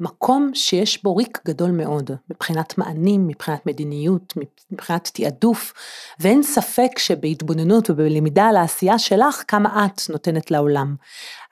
למקום 0.00 0.50
שיש 0.54 1.02
בו 1.02 1.16
ריק 1.16 1.38
גדול 1.46 1.70
מאוד, 1.70 2.10
מבחינת 2.30 2.78
מענים, 2.78 3.26
מבחינת 3.26 3.66
מדיניות, 3.66 4.34
מבחינת 4.70 5.10
תעדוף, 5.14 5.72
ואין 6.20 6.42
ספק 6.42 6.98
שבהתבוננות 6.98 7.90
ובלמידה 7.90 8.48
על 8.48 8.56
העשייה 8.56 8.98
שלך, 8.98 9.42
כמה 9.48 9.86
את 9.86 10.00
נותנת 10.10 10.50
לעולם. 10.50 10.96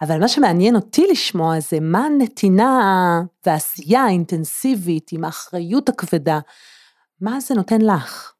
אבל 0.02 0.20
מה 0.20 0.28
שמעניין 0.28 0.76
אותי 0.76 1.06
לשמוע 1.10 1.60
זה 1.60 1.80
מה 1.80 2.06
הנתינה 2.06 3.22
והעשייה 3.46 4.02
האינטנסיבית 4.02 5.12
עם 5.12 5.24
האחריות 5.24 5.88
הכבדה 5.88 6.38
מה 7.20 7.40
זה 7.40 7.54
נותן 7.54 7.80
לך? 7.80 8.32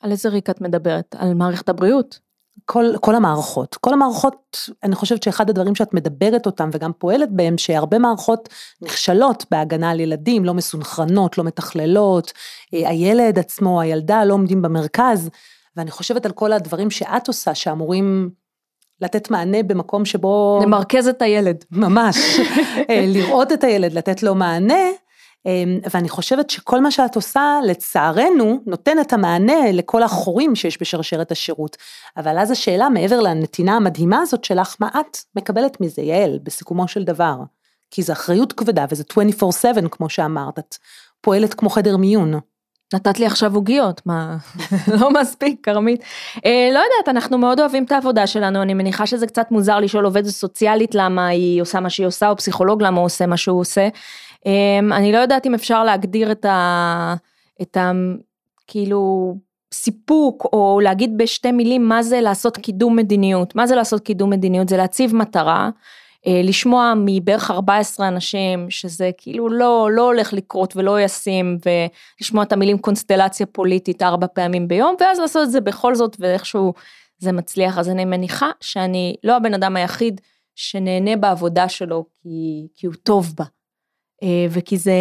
על 0.00 0.10
איזה 0.10 0.28
ריק 0.28 0.50
את 0.50 0.60
מדברת? 0.60 1.14
על 1.18 1.34
מערכת 1.34 1.68
הבריאות? 1.68 2.18
כל, 2.64 2.84
כל 3.00 3.14
המערכות. 3.14 3.74
כל 3.74 3.92
המערכות, 3.92 4.68
אני 4.82 4.94
חושבת 4.94 5.22
שאחד 5.22 5.50
הדברים 5.50 5.74
שאת 5.74 5.94
מדברת 5.94 6.46
אותם 6.46 6.70
וגם 6.72 6.92
פועלת 6.98 7.28
בהם, 7.32 7.58
שהרבה 7.58 7.98
מערכות 7.98 8.48
נכשלות 8.82 9.44
בהגנה 9.50 9.90
על 9.90 10.00
ילדים, 10.00 10.44
לא 10.44 10.54
מסונכרנות, 10.54 11.38
לא 11.38 11.44
מתכללות, 11.44 12.32
אה, 12.74 12.88
הילד 12.88 13.38
עצמו, 13.38 13.80
הילדה 13.80 14.24
לא 14.24 14.34
עומדים 14.34 14.62
במרכז, 14.62 15.30
ואני 15.76 15.90
חושבת 15.90 16.26
על 16.26 16.32
כל 16.32 16.52
הדברים 16.52 16.90
שאת 16.90 17.28
עושה, 17.28 17.54
שאמורים 17.54 18.30
לתת 19.00 19.30
מענה 19.30 19.62
במקום 19.62 20.04
שבו... 20.04 20.60
למרכז 20.62 21.08
את 21.08 21.22
הילד. 21.22 21.64
ממש. 21.70 22.16
אה, 22.90 23.04
לראות 23.06 23.52
את 23.52 23.64
הילד, 23.64 23.92
לתת 23.92 24.22
לו 24.22 24.34
מענה, 24.34 24.84
ואני 25.92 26.08
חושבת 26.08 26.50
שכל 26.50 26.80
מה 26.80 26.90
שאת 26.90 27.16
עושה, 27.16 27.58
לצערנו, 27.66 28.60
נותן 28.66 29.00
את 29.00 29.12
המענה 29.12 29.72
לכל 29.72 30.02
החורים 30.02 30.54
שיש 30.54 30.80
בשרשרת 30.80 31.32
השירות. 31.32 31.76
אבל 32.16 32.38
אז 32.38 32.50
השאלה, 32.50 32.88
מעבר 32.88 33.20
לנתינה 33.20 33.76
המדהימה 33.76 34.20
הזאת 34.20 34.44
שלך, 34.44 34.76
מה 34.80 34.88
את 34.88 35.18
מקבלת 35.36 35.80
מזה, 35.80 36.02
יעל, 36.02 36.38
בסיכומו 36.42 36.88
של 36.88 37.04
דבר? 37.04 37.34
כי 37.90 38.02
זו 38.02 38.12
אחריות 38.12 38.52
כבדה 38.52 38.84
וזה 38.90 39.04
24/7 39.12 39.88
כמו 39.90 40.08
שאמרת, 40.08 40.58
את 40.58 40.76
פועלת 41.20 41.54
כמו 41.54 41.70
חדר 41.70 41.96
מיון. 41.96 42.40
נתת 42.94 43.18
לי 43.18 43.26
עכשיו 43.26 43.54
עוגיות, 43.54 44.00
מה, 44.06 44.36
לא 45.00 45.10
מספיק, 45.10 45.60
כרמית. 45.62 46.02
אה, 46.46 46.68
לא 46.72 46.78
יודעת, 46.78 47.08
אנחנו 47.08 47.38
מאוד 47.38 47.60
אוהבים 47.60 47.84
את 47.84 47.92
העבודה 47.92 48.26
שלנו, 48.26 48.62
אני 48.62 48.74
מניחה 48.74 49.06
שזה 49.06 49.26
קצת 49.26 49.50
מוזר 49.50 49.80
לשאול 49.80 50.04
עובדת 50.04 50.26
סוציאלית 50.26 50.94
למה 50.94 51.26
היא 51.26 51.62
עושה 51.62 51.80
מה 51.80 51.90
שהיא 51.90 52.06
עושה, 52.06 52.28
או 52.28 52.36
פסיכולוג 52.36 52.82
למה 52.82 52.98
הוא 52.98 53.06
עושה 53.06 53.26
מה 53.26 53.36
שהוא 53.36 53.60
עושה. 53.60 53.88
אמ, 54.46 54.92
אני 54.92 55.12
לא 55.12 55.18
יודעת 55.18 55.46
אם 55.46 55.54
אפשר 55.54 55.84
להגדיר 55.84 56.32
את 56.32 56.44
ה... 56.44 57.14
את 57.62 57.76
ה... 57.76 57.92
כאילו 58.66 59.34
סיפוק 59.72 60.46
או 60.52 60.80
להגיד 60.82 61.18
בשתי 61.18 61.52
מילים 61.52 61.88
מה 61.88 62.02
זה 62.02 62.20
לעשות 62.20 62.56
קידום 62.56 62.96
מדיניות. 62.96 63.56
מה 63.56 63.66
זה 63.66 63.74
לעשות 63.74 64.00
קידום 64.00 64.30
מדיניות? 64.30 64.68
זה 64.68 64.76
להציב 64.76 65.16
מטרה, 65.16 65.70
אה, 66.26 66.40
לשמוע 66.44 66.92
מבערך 66.96 67.50
14 67.50 68.08
אנשים 68.08 68.70
שזה 68.70 69.10
כאילו 69.16 69.48
לא, 69.48 69.88
לא 69.92 70.02
הולך 70.02 70.32
לקרות 70.32 70.76
ולא 70.76 71.00
ישים, 71.00 71.58
ולשמוע 71.66 72.42
את 72.42 72.52
המילים 72.52 72.78
קונסטלציה 72.78 73.46
פוליטית 73.46 74.02
ארבע 74.02 74.26
פעמים 74.34 74.68
ביום, 74.68 74.94
ואז 75.00 75.18
לעשות 75.18 75.42
את 75.42 75.50
זה 75.50 75.60
בכל 75.60 75.94
זאת 75.94 76.16
ואיכשהו 76.20 76.72
זה 77.18 77.32
מצליח. 77.32 77.78
אז 77.78 77.88
אני 77.88 78.04
מניחה 78.04 78.50
שאני 78.60 79.16
לא 79.24 79.36
הבן 79.36 79.54
אדם 79.54 79.76
היחיד 79.76 80.20
שנהנה 80.54 81.16
בעבודה 81.16 81.68
שלו 81.68 82.04
כי, 82.22 82.66
כי 82.74 82.86
הוא 82.86 82.94
טוב 83.02 83.34
בה. 83.36 83.44
אה, 84.22 84.46
וכי 84.50 84.76
זה 84.76 84.92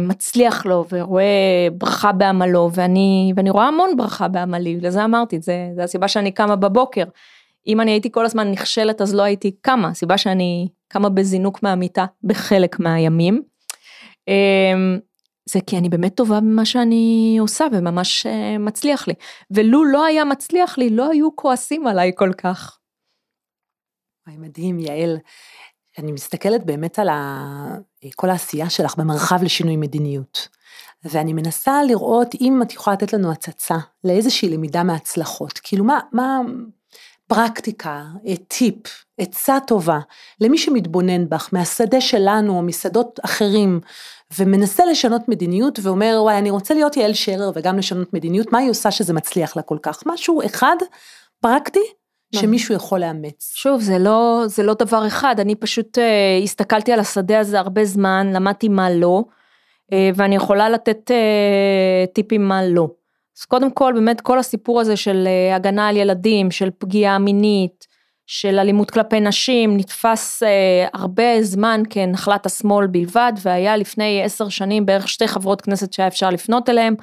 מצליח 0.00 0.66
לו 0.66 0.84
ורואה 0.92 1.68
ברכה 1.72 2.12
בעמלו 2.12 2.70
ואני, 2.74 3.32
ואני 3.36 3.50
רואה 3.50 3.66
המון 3.66 3.96
ברכה 3.96 4.28
בעמלי, 4.28 4.80
לזה 4.80 5.04
אמרתי, 5.04 5.40
זה, 5.40 5.70
זה 5.74 5.84
הסיבה 5.84 6.08
שאני 6.08 6.32
קמה 6.32 6.56
בבוקר. 6.56 7.04
אם 7.66 7.80
אני 7.80 7.90
הייתי 7.90 8.12
כל 8.12 8.24
הזמן 8.24 8.50
נכשלת 8.50 9.00
אז 9.00 9.14
לא 9.14 9.22
הייתי 9.22 9.50
קמה, 9.60 9.88
הסיבה 9.88 10.18
שאני 10.18 10.68
קמה 10.88 11.08
בזינוק 11.08 11.62
מהמיטה 11.62 12.06
בחלק 12.24 12.80
מהימים. 12.80 13.42
אמ, 14.28 14.98
זה 15.48 15.58
כי 15.66 15.78
אני 15.78 15.88
באמת 15.88 16.14
טובה 16.14 16.40
במה 16.40 16.64
שאני 16.64 17.36
עושה 17.40 17.66
וממש 17.72 18.26
אה, 18.26 18.58
מצליח 18.58 19.08
לי. 19.08 19.14
ולו 19.50 19.84
לא 19.84 20.04
היה 20.04 20.24
מצליח 20.24 20.78
לי, 20.78 20.90
לא 20.90 21.10
היו 21.10 21.36
כועסים 21.36 21.86
עליי 21.86 22.12
כל 22.14 22.32
כך. 22.38 22.76
מדהים, 24.38 24.78
יעל. 24.78 25.16
אני 26.00 26.12
מסתכלת 26.12 26.66
באמת 26.66 26.98
על 26.98 27.08
ה... 27.08 27.44
כל 28.16 28.30
העשייה 28.30 28.70
שלך 28.70 28.96
במרחב 28.96 29.42
לשינוי 29.42 29.76
מדיניות. 29.76 30.48
ואני 31.04 31.32
מנסה 31.32 31.82
לראות 31.82 32.34
אם 32.40 32.62
את 32.62 32.72
יכולה 32.72 32.94
לתת 32.94 33.12
לנו 33.12 33.32
הצצה 33.32 33.76
לאיזושהי 34.04 34.48
למידה 34.48 34.82
מהצלחות. 34.82 35.60
כאילו 35.62 35.84
מה, 35.84 36.00
מה 36.12 36.40
פרקטיקה, 37.26 38.04
טיפ, 38.48 38.76
עצה 39.18 39.58
טובה 39.66 39.98
למי 40.40 40.58
שמתבונן 40.58 41.28
בך 41.28 41.48
מהשדה 41.52 42.00
שלנו 42.00 42.56
או 42.56 42.62
משדות 42.62 43.20
אחרים 43.24 43.80
ומנסה 44.38 44.86
לשנות 44.86 45.28
מדיניות 45.28 45.78
ואומר 45.82 46.18
וואי 46.22 46.38
אני 46.38 46.50
רוצה 46.50 46.74
להיות 46.74 46.96
יעל 46.96 47.14
שרר 47.14 47.50
וגם 47.54 47.78
לשנות 47.78 48.12
מדיניות, 48.12 48.52
מה 48.52 48.58
היא 48.58 48.70
עושה 48.70 48.90
שזה 48.90 49.12
מצליח 49.12 49.56
לה 49.56 49.62
כל 49.62 49.78
כך? 49.82 50.02
משהו 50.06 50.40
אחד 50.46 50.76
פרקטי 51.40 51.99
שמישהו 52.34 52.74
יכול 52.74 53.00
לאמץ. 53.00 53.52
שוב, 53.54 53.80
זה 53.80 53.98
לא, 53.98 54.42
זה 54.46 54.62
לא 54.62 54.74
דבר 54.74 55.06
אחד, 55.06 55.40
אני 55.40 55.54
פשוט 55.54 55.98
uh, 55.98 56.44
הסתכלתי 56.44 56.92
על 56.92 57.00
השדה 57.00 57.40
הזה 57.40 57.58
הרבה 57.58 57.84
זמן, 57.84 58.30
למדתי 58.32 58.68
מה 58.68 58.90
לא, 58.90 59.22
uh, 59.92 59.94
ואני 60.14 60.36
יכולה 60.36 60.68
לתת 60.68 61.10
uh, 61.10 62.12
טיפים 62.14 62.48
מה 62.48 62.62
לא. 62.66 62.88
אז 63.38 63.44
קודם 63.44 63.70
כל, 63.70 63.92
באמת 63.94 64.20
כל 64.20 64.38
הסיפור 64.38 64.80
הזה 64.80 64.96
של 64.96 65.28
uh, 65.28 65.56
הגנה 65.56 65.88
על 65.88 65.96
ילדים, 65.96 66.50
של 66.50 66.70
פגיעה 66.78 67.18
מינית, 67.18 67.86
של 68.26 68.58
אלימות 68.58 68.90
כלפי 68.90 69.20
נשים, 69.20 69.76
נתפס 69.76 70.42
uh, 70.42 70.46
הרבה 70.94 71.42
זמן 71.42 71.82
כנחלת 71.90 72.46
השמאל 72.46 72.86
בלבד, 72.86 73.32
והיה 73.42 73.76
לפני 73.76 74.22
עשר 74.24 74.48
שנים 74.48 74.86
בערך 74.86 75.08
שתי 75.08 75.28
חברות 75.28 75.60
כנסת 75.60 75.92
שהיה 75.92 76.08
אפשר 76.08 76.30
לפנות 76.30 76.68
אליהם, 76.68 76.94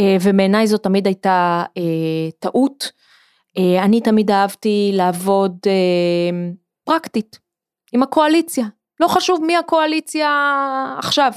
uh, 0.00 0.04
ובעיניי 0.20 0.66
זו 0.66 0.78
תמיד 0.78 1.06
הייתה 1.06 1.64
uh, 1.68 1.80
טעות. 2.38 2.98
אה, 3.58 3.84
אני 3.84 4.00
תמיד 4.00 4.30
אהבתי 4.30 4.90
לעבוד 4.94 5.58
אה, 5.66 6.50
פרקטית, 6.84 7.38
עם 7.92 8.02
הקואליציה. 8.02 8.66
לא 9.00 9.08
חשוב 9.08 9.44
מי 9.44 9.56
הקואליציה 9.56 10.30
עכשיו. 10.98 11.32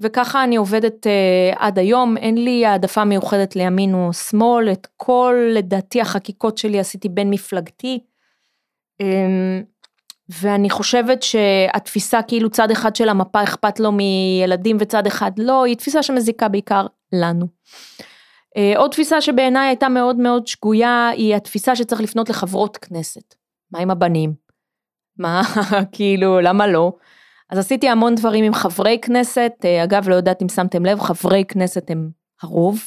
וככה 0.00 0.44
אני 0.44 0.56
עובדת 0.56 1.06
uh, 1.06 1.56
עד 1.58 1.78
היום, 1.78 2.16
אין 2.16 2.44
לי 2.44 2.66
העדפה 2.66 3.04
מיוחדת 3.04 3.56
לימין 3.56 3.94
או 3.94 4.12
שמאל, 4.12 4.72
את 4.72 4.86
כל 4.96 5.34
לדעתי 5.54 6.00
החקיקות 6.00 6.58
שלי 6.58 6.78
עשיתי 6.78 7.08
בין 7.08 7.30
מפלגתי. 7.30 7.98
Um, 9.02 9.06
ואני 10.28 10.70
חושבת 10.70 11.22
שהתפיסה 11.22 12.22
כאילו 12.22 12.50
צד 12.50 12.70
אחד 12.70 12.96
של 12.96 13.08
המפה 13.08 13.42
אכפת 13.42 13.80
לו 13.80 13.92
מילדים 13.92 14.76
וצד 14.80 15.06
אחד 15.06 15.30
לא, 15.38 15.64
היא 15.64 15.76
תפיסה 15.76 16.02
שמזיקה 16.02 16.48
בעיקר 16.48 16.86
לנו. 17.12 17.46
אה, 18.58 18.72
עוד 18.76 18.90
תפיסה 18.90 19.20
שבעיניי 19.20 19.68
הייתה 19.68 19.88
מאוד 19.88 20.16
מאוד 20.16 20.46
שגויה 20.46 21.08
היא 21.08 21.34
התפיסה 21.34 21.76
שצריך 21.76 22.00
לפנות 22.00 22.28
לחברות 22.28 22.76
כנסת. 22.76 23.34
מה 23.72 23.78
עם 23.78 23.90
הבנים? 23.90 24.32
מה, 25.18 25.42
כאילו, 25.92 26.40
למה 26.40 26.66
לא? 26.66 26.92
אז 27.50 27.58
עשיתי 27.58 27.88
המון 27.88 28.14
דברים 28.14 28.44
עם 28.44 28.54
חברי 28.54 28.98
כנסת, 29.02 29.52
אה, 29.64 29.84
אגב 29.84 30.08
לא 30.08 30.14
יודעת 30.14 30.42
אם 30.42 30.48
שמתם 30.48 30.86
לב, 30.86 31.00
חברי 31.00 31.44
כנסת 31.44 31.90
הם 31.90 32.10
הרוב. 32.42 32.80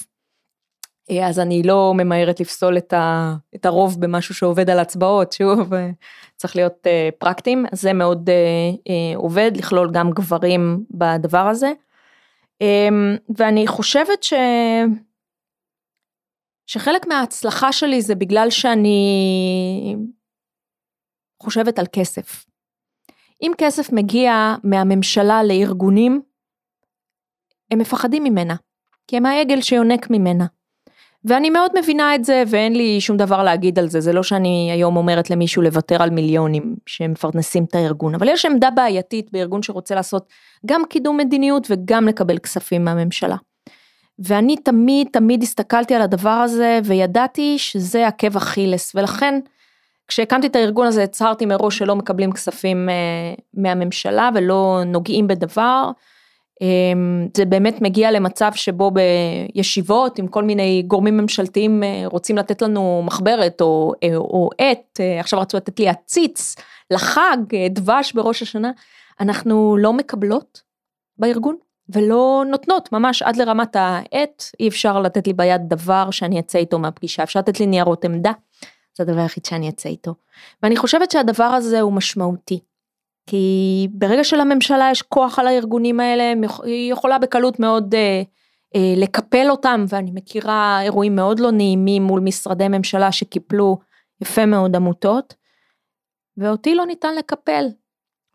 אה, 1.12 1.28
אז 1.28 1.40
אני 1.40 1.64
לא 1.64 1.94
ממהרת 1.96 2.40
לפסול 2.40 2.78
את, 2.78 3.66
הרוב 3.66 4.02
במשהו 4.02 4.36
שעובד 4.36 4.70
על 4.70 4.80
הצבעות, 4.80 5.32
שוב, 5.32 5.74
צריך 6.36 6.56
להיות 6.56 6.88
פרקטיים, 7.20 7.66
אז 7.72 7.82
זה 7.82 7.94
מאוד 7.94 8.30
עובד, 9.16 9.52
לכלול 9.56 9.92
גם 9.92 10.12
גברים 10.12 10.84
בדבר 10.92 11.48
הזה. 11.48 11.72
ואני 13.38 13.68
חושבת 13.68 14.24
ש... 14.24 14.34
שחלק 16.72 17.08
מההצלחה 17.08 17.72
שלי 17.72 18.02
זה 18.02 18.16
בגלל 18.16 18.50
שאני 18.50 19.96
חושבת 21.44 21.80
על 21.80 21.86
כסף. 21.94 22.46
אם 23.42 23.52
כסף 23.58 23.92
מגיע 23.92 24.56
מהממשלה 24.64 25.44
לארגונים, 25.44 26.22
הם 27.72 27.80
מפחדים 27.80 28.24
ממנה, 28.24 28.56
כי 29.08 29.18
הם 29.18 29.26
העגל 29.26 29.62
שיונק 29.62 30.10
ממנה. 30.10 30.46
ואני 31.26 31.50
מאוד 31.50 31.72
מבינה 31.80 32.16
את 32.16 32.26
זה 32.26 32.44
ואין 32.48 32.76
לי 32.76 33.02
שום 33.02 33.18
דבר 33.18 33.44
להגיד 33.44 33.80
על 33.80 33.88
זה, 33.88 34.00
זה 34.02 34.14
לא 34.14 34.24
שאני 34.24 34.70
היום 34.74 34.98
אומרת 34.98 35.30
למישהו 35.30 35.62
לוותר 35.62 36.04
על 36.04 36.10
מיליונים 36.10 36.76
שמפרנסים 36.86 37.64
את 37.64 37.76
הארגון, 37.76 38.16
אבל 38.16 38.30
יש 38.30 38.46
עמדה 38.46 38.70
בעייתית 38.72 39.32
בארגון 39.32 39.64
שרוצה 39.64 39.96
לעשות 39.96 40.30
גם 40.66 40.82
קידום 40.90 41.18
מדיניות 41.18 41.68
וגם 41.70 42.08
לקבל 42.08 42.38
כספים 42.38 42.86
מהממשלה. 42.86 43.36
ואני 44.26 44.56
תמיד 44.56 45.08
תמיד 45.12 45.44
הסתכלתי 45.44 45.96
על 45.96 46.02
הדבר 46.02 46.30
הזה 46.30 46.80
וידעתי 46.84 47.60
שזה 47.60 48.08
עקב 48.08 48.38
אכילס 48.38 48.96
ולכן 48.96 49.40
כשהקמתי 50.08 50.48
את 50.48 50.56
הארגון 50.56 50.88
הזה 50.88 51.04
הצהרתי 51.04 51.46
מראש 51.46 51.78
שלא 51.78 51.96
מקבלים 51.96 52.32
כספים 52.32 52.90
אה, 52.90 53.34
מהממשלה 53.54 54.30
ולא 54.36 54.82
נוגעים 54.86 55.28
בדבר. 55.28 55.92
אמ, 56.62 57.28
זה 57.38 57.46
באמת 57.46 57.82
מגיע 57.82 58.12
למצב 58.12 58.52
שבו 58.56 58.92
בישיבות 58.92 60.20
עם 60.20 60.28
כל 60.28 60.44
מיני 60.44 60.84
גורמים 60.88 61.18
ממשלתיים 61.18 61.84
אה, 61.84 62.04
רוצים 62.06 62.38
לתת 62.38 62.62
לנו 62.62 63.04
מחברת 63.06 63.62
או, 63.62 63.94
אה, 64.04 64.16
או 64.16 64.50
עט, 64.58 65.00
עכשיו 65.20 65.40
רצו 65.40 65.58
לתת 65.58 65.80
לי 65.80 65.90
עציץ 65.90 66.56
לחג, 66.92 67.38
דבש 67.70 68.14
בראש 68.14 68.42
השנה, 68.42 68.72
אנחנו 69.20 69.78
לא 69.78 69.94
מקבלות 69.94 70.62
בארגון. 71.18 71.71
ולא 71.94 72.44
נותנות, 72.48 72.92
ממש 72.92 73.22
עד 73.22 73.36
לרמת 73.36 73.76
העט, 73.76 74.44
אי 74.60 74.68
אפשר 74.68 75.00
לתת 75.00 75.28
לי 75.28 75.34
ביד 75.34 75.62
דבר 75.68 76.12
שאני 76.12 76.40
אצא 76.40 76.60
איתו 76.60 76.80
מהפגישה, 76.80 77.24
אפשר 77.24 77.40
לתת 77.40 77.60
לי 77.60 77.66
ניירות 77.66 78.06
עמדה, 78.06 78.32
זה 78.98 79.04
הדבר 79.04 79.22
היחיד 79.22 79.46
שאני 79.46 79.70
אצא 79.70 79.90
איתו. 79.90 80.16
ואני 80.64 80.78
חושבת 80.78 81.12
שהדבר 81.12 81.44
הזה 81.44 81.82
הוא 81.82 81.94
משמעותי. 81.94 82.60
כי 83.28 83.88
ברגע 83.92 84.24
שלממשלה 84.24 84.90
יש 84.92 85.02
כוח 85.02 85.40
על 85.40 85.48
הארגונים 85.48 86.00
האלה, 86.00 86.34
היא 86.64 86.92
יכולה 86.92 87.20
בקלות 87.20 87.60
מאוד 87.60 87.96
אה, 87.96 88.22
אה, 88.76 88.94
לקפל 88.98 89.48
אותם, 89.50 89.86
ואני 89.90 90.12
מכירה 90.14 90.82
אירועים 90.82 91.16
מאוד 91.16 91.40
לא 91.40 91.52
נעימים 91.52 92.04
מול 92.04 92.20
משרדי 92.20 92.68
ממשלה 92.68 93.12
שקיפלו 93.12 93.80
יפה 94.22 94.46
מאוד 94.46 94.76
עמותות, 94.76 95.34
ואותי 96.38 96.76
לא 96.76 96.86
ניתן 96.86 97.16
לקפל. 97.16 97.66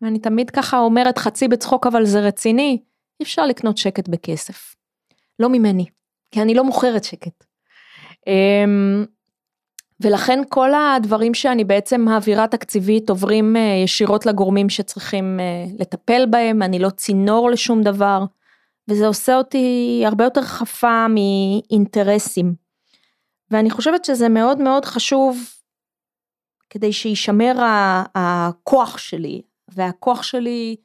ואני 0.02 0.18
תמיד 0.18 0.50
ככה 0.50 0.78
אומרת 0.78 1.18
חצי 1.18 1.48
בצחוק 1.48 1.86
אבל 1.86 2.04
זה 2.04 2.20
רציני, 2.20 2.78
אי 3.20 3.24
אפשר 3.24 3.46
לקנות 3.46 3.78
שקט 3.78 4.08
בכסף. 4.08 4.74
לא 5.38 5.48
ממני, 5.48 5.86
כי 6.30 6.42
אני 6.42 6.54
לא 6.54 6.64
מוכרת 6.64 7.04
שקט. 7.04 7.44
אמ, 8.26 9.04
ולכן 10.00 10.40
כל 10.48 10.70
הדברים 10.74 11.34
שאני 11.34 11.64
בעצם 11.64 12.00
מעבירה 12.00 12.46
תקציבית 12.46 13.10
עוברים 13.10 13.56
אה, 13.56 13.60
ישירות 13.84 14.26
לגורמים 14.26 14.68
שצריכים 14.68 15.40
אה, 15.40 15.64
לטפל 15.78 16.26
בהם, 16.30 16.62
אני 16.62 16.78
לא 16.78 16.90
צינור 16.90 17.50
לשום 17.50 17.82
דבר, 17.82 18.24
וזה 18.88 19.06
עושה 19.06 19.36
אותי 19.36 20.02
הרבה 20.06 20.24
יותר 20.24 20.42
חפה 20.42 21.06
מאינטרסים. 21.08 22.54
ואני 23.50 23.70
חושבת 23.70 24.04
שזה 24.04 24.28
מאוד 24.28 24.58
מאוד 24.58 24.84
חשוב 24.84 25.38
כדי 26.70 26.92
שישמר 26.92 27.54
הכוח 28.14 28.98
שלי, 28.98 29.42
והכוח 29.68 30.22
שלי 30.22 30.76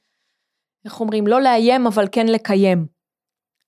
איך 0.85 0.99
אומרים, 0.99 1.27
לא 1.27 1.41
לאיים 1.41 1.87
אבל 1.87 2.05
כן 2.11 2.25
לקיים. 2.27 2.87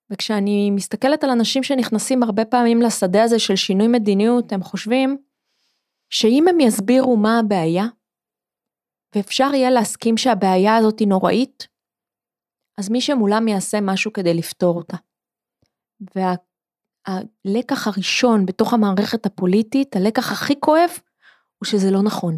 וכשאני 0.10 0.72
מסתכלת 0.72 1.24
על 1.24 1.30
אנשים 1.30 1.64
שנכנסים 1.64 2.24
הרבה 2.24 2.46
פעמים 2.46 2.82
לשדה 2.82 3.24
הזה 3.24 3.40
של 3.40 3.56
שינוי 3.56 3.88
מדיניות, 3.88 4.52
הם 4.52 4.64
חושבים 4.64 5.18
שאם 6.10 6.46
הם 6.48 6.60
יסבירו 6.60 7.18
מה 7.18 7.40
הבעיה, 7.40 7.86
ואפשר 9.16 9.50
יהיה 9.54 9.72
להסכים 9.72 10.18
שהבעיה 10.18 10.76
הזאת 10.76 11.00
היא 11.00 11.08
נוראית, 11.08 11.68
אז 12.78 12.90
מי 12.90 13.02
שמולם 13.02 13.48
יעשה 13.48 13.78
משהו 13.82 14.14
כדי 14.14 14.34
לפתור 14.34 14.78
אותה. 14.78 14.98
והלקח 16.16 17.88
הראשון 17.88 18.46
בתוך 18.46 18.74
המערכת 18.74 19.26
הפוליטית, 19.26 19.96
הלקח 19.96 20.32
הכי 20.32 20.60
כואב, 20.60 20.90
הוא 21.58 21.68
שזה 21.68 21.92
לא 21.92 22.04
נכון. 22.04 22.38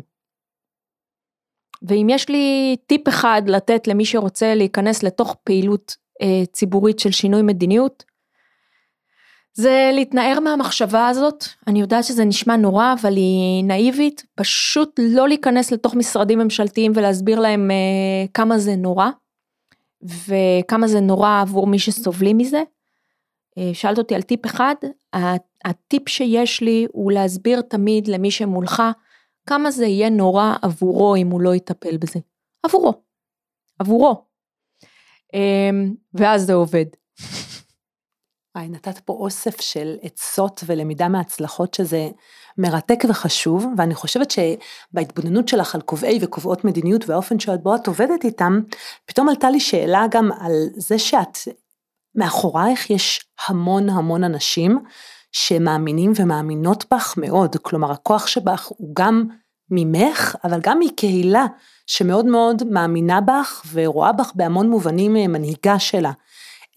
ואם 1.87 2.07
יש 2.09 2.29
לי 2.29 2.75
טיפ 2.87 3.07
אחד 3.07 3.41
לתת 3.47 3.87
למי 3.87 4.05
שרוצה 4.05 4.55
להיכנס 4.55 5.03
לתוך 5.03 5.35
פעילות 5.43 5.95
אה, 6.21 6.43
ציבורית 6.51 6.99
של 6.99 7.11
שינוי 7.11 7.41
מדיניות, 7.41 8.03
זה 9.57 9.91
להתנער 9.93 10.39
מהמחשבה 10.39 11.07
הזאת, 11.07 11.45
אני 11.67 11.81
יודעת 11.81 12.03
שזה 12.03 12.25
נשמע 12.25 12.55
נורא, 12.55 12.93
אבל 13.01 13.15
היא 13.15 13.63
נאיבית, 13.63 14.25
פשוט 14.35 14.99
לא 15.03 15.27
להיכנס 15.27 15.71
לתוך 15.71 15.95
משרדים 15.95 16.39
ממשלתיים 16.39 16.91
ולהסביר 16.95 17.39
להם 17.39 17.71
אה, 17.71 18.27
כמה 18.33 18.57
זה 18.57 18.75
נורא, 18.75 19.09
וכמה 20.03 20.87
זה 20.87 20.99
נורא 20.99 21.41
עבור 21.41 21.67
מי 21.67 21.79
שסובלים 21.79 22.37
מזה. 22.37 22.63
אה, 23.57 23.71
שאלת 23.73 23.97
אותי 23.97 24.15
על 24.15 24.21
טיפ 24.21 24.45
אחד, 24.45 24.75
הטיפ 25.65 26.09
שיש 26.09 26.61
לי 26.61 26.87
הוא 26.91 27.11
להסביר 27.11 27.61
תמיד 27.61 28.07
למי 28.07 28.31
שמולך, 28.31 28.83
כמה 29.45 29.71
זה 29.71 29.85
יהיה 29.85 30.09
נורא 30.09 30.53
עבורו 30.61 31.15
אם 31.15 31.27
הוא 31.27 31.41
לא 31.41 31.55
יטפל 31.55 31.97
בזה. 31.97 32.19
עבורו. 32.63 32.93
עבורו. 33.79 34.25
אמ, 35.33 35.93
ואז 36.13 36.45
זה 36.45 36.53
עובד. 36.53 36.85
וואי, 38.55 38.67
נתת 38.69 38.99
פה 38.99 39.13
אוסף 39.13 39.61
של 39.61 39.97
עצות 40.01 40.63
ולמידה 40.65 41.07
מהצלחות 41.07 41.73
שזה 41.73 42.09
מרתק 42.57 43.03
וחשוב, 43.09 43.65
ואני 43.77 43.95
חושבת 43.95 44.31
שבהתבוננות 44.31 45.47
שלך 45.47 45.75
על 45.75 45.81
קובעי 45.81 46.19
וקובעות 46.21 46.65
מדיניות 46.65 47.09
והאופן 47.09 47.39
שבו 47.39 47.75
את 47.75 47.87
עובדת 47.87 48.23
איתם, 48.23 48.59
פתאום 49.05 49.29
עלתה 49.29 49.49
לי 49.49 49.59
שאלה 49.59 50.05
גם 50.11 50.31
על 50.39 50.51
זה 50.75 50.99
שאת, 50.99 51.37
מאחורייך 52.15 52.89
יש 52.89 53.25
המון 53.47 53.89
המון 53.89 54.23
אנשים 54.23 54.79
שמאמינים 55.37 56.13
ומאמינות 56.15 56.85
בך 56.93 57.13
מאוד, 57.17 57.55
כלומר 57.55 57.91
הכוח 57.91 58.27
שבך 58.27 58.65
הוא 58.65 58.89
גם 58.93 59.23
ממך, 59.71 60.35
אבל 60.43 60.59
גם 60.61 60.79
מקהילה 60.79 61.45
שמאוד 61.87 62.25
מאוד 62.25 62.63
מאמינה 62.63 63.21
בך 63.21 63.61
ורואה 63.73 64.11
בך 64.11 64.31
בהמון 64.35 64.69
מובנים 64.69 65.17
אה, 65.17 65.27
מנהיגה 65.27 65.79
שלה. 65.79 66.11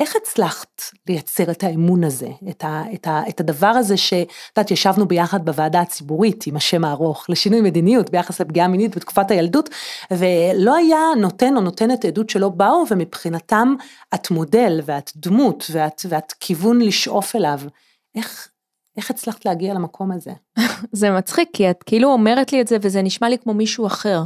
איך 0.01 0.17
הצלחת 0.17 0.83
לייצר 1.07 1.51
את 1.51 1.65
האמון 1.65 2.05
הזה, 2.05 2.29
את, 2.51 2.65
ה, 2.65 2.83
את, 2.95 3.07
ה, 3.07 3.23
את 3.29 3.41
הדבר 3.41 3.67
הזה 3.67 3.97
שאת 3.97 4.29
יודעת, 4.57 4.71
ישבנו 4.71 5.09
ביחד 5.09 5.45
בוועדה 5.45 5.81
הציבורית 5.81 6.47
עם 6.47 6.57
השם 6.57 6.85
הארוך 6.85 7.27
לשינוי 7.29 7.61
מדיניות 7.61 8.11
ביחס 8.11 8.41
לפגיעה 8.41 8.69
מינית 8.69 8.97
בתקופת 8.97 9.31
הילדות, 9.31 9.71
ולא 10.11 10.75
היה 10.77 10.99
נותן 11.17 11.57
או 11.57 11.61
נותנת 11.61 12.05
עדות 12.05 12.31
שלא 12.31 12.49
באו, 12.49 12.85
ומבחינתם 12.91 13.75
את 14.15 14.31
מודל 14.31 14.81
ואת 14.85 15.11
דמות 15.17 15.67
ואת, 15.71 16.03
ואת 16.09 16.33
כיוון 16.41 16.81
לשאוף 16.81 17.37
אליו. 17.37 17.61
איך, 18.19 18.49
איך 18.97 19.11
הצלחת 19.11 19.45
להגיע 19.45 19.75
למקום 19.75 20.13
הזה? 20.13 20.33
זה 20.93 21.11
מצחיק, 21.11 21.49
כי 21.53 21.71
את 21.71 21.83
כאילו 21.83 22.13
אומרת 22.13 22.53
לי 22.53 22.61
את 22.61 22.69
זה 22.69 22.77
וזה 22.83 23.03
נשמע 23.03 23.29
לי 23.29 23.39
כמו 23.39 23.55
מישהו 23.55 23.87
אחר. 23.87 24.23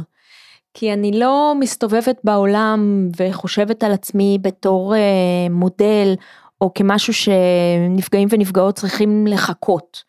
כי 0.73 0.93
אני 0.93 1.19
לא 1.19 1.53
מסתובבת 1.59 2.19
בעולם 2.23 3.09
וחושבת 3.17 3.83
על 3.83 3.91
עצמי 3.91 4.37
בתור 4.41 4.95
אה, 4.95 5.49
מודל 5.49 6.15
או 6.61 6.73
כמשהו 6.75 7.13
שנפגעים 7.13 8.27
ונפגעות 8.31 8.75
צריכים 8.75 9.27
לחכות. 9.27 10.03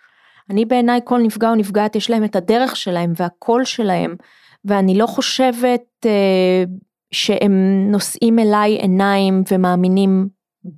אני 0.50 0.64
בעיניי 0.64 1.00
כל 1.04 1.20
נפגע 1.22 1.50
או 1.50 1.54
נפגעת 1.54 1.96
יש 1.96 2.10
להם 2.10 2.24
את 2.24 2.36
הדרך 2.36 2.76
שלהם 2.76 3.12
והקול 3.16 3.64
שלהם 3.64 4.16
ואני 4.64 4.98
לא 4.98 5.06
חושבת 5.06 5.82
אה, 6.06 6.64
שהם 7.10 7.86
נושאים 7.90 8.38
אליי 8.38 8.72
עיניים 8.72 9.42
ומאמינים 9.50 10.28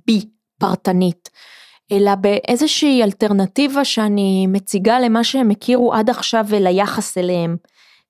בי 0.07 0.29
פרטנית. 0.59 1.29
אלא 1.91 2.15
באיזושהי 2.15 3.03
אלטרנטיבה 3.03 3.85
שאני 3.85 4.47
מציגה 4.47 4.99
למה 4.99 5.23
שהם 5.23 5.49
הכירו 5.49 5.93
עד 5.93 6.09
עכשיו 6.09 6.45
וליחס 6.47 7.17
אליהם. 7.17 7.57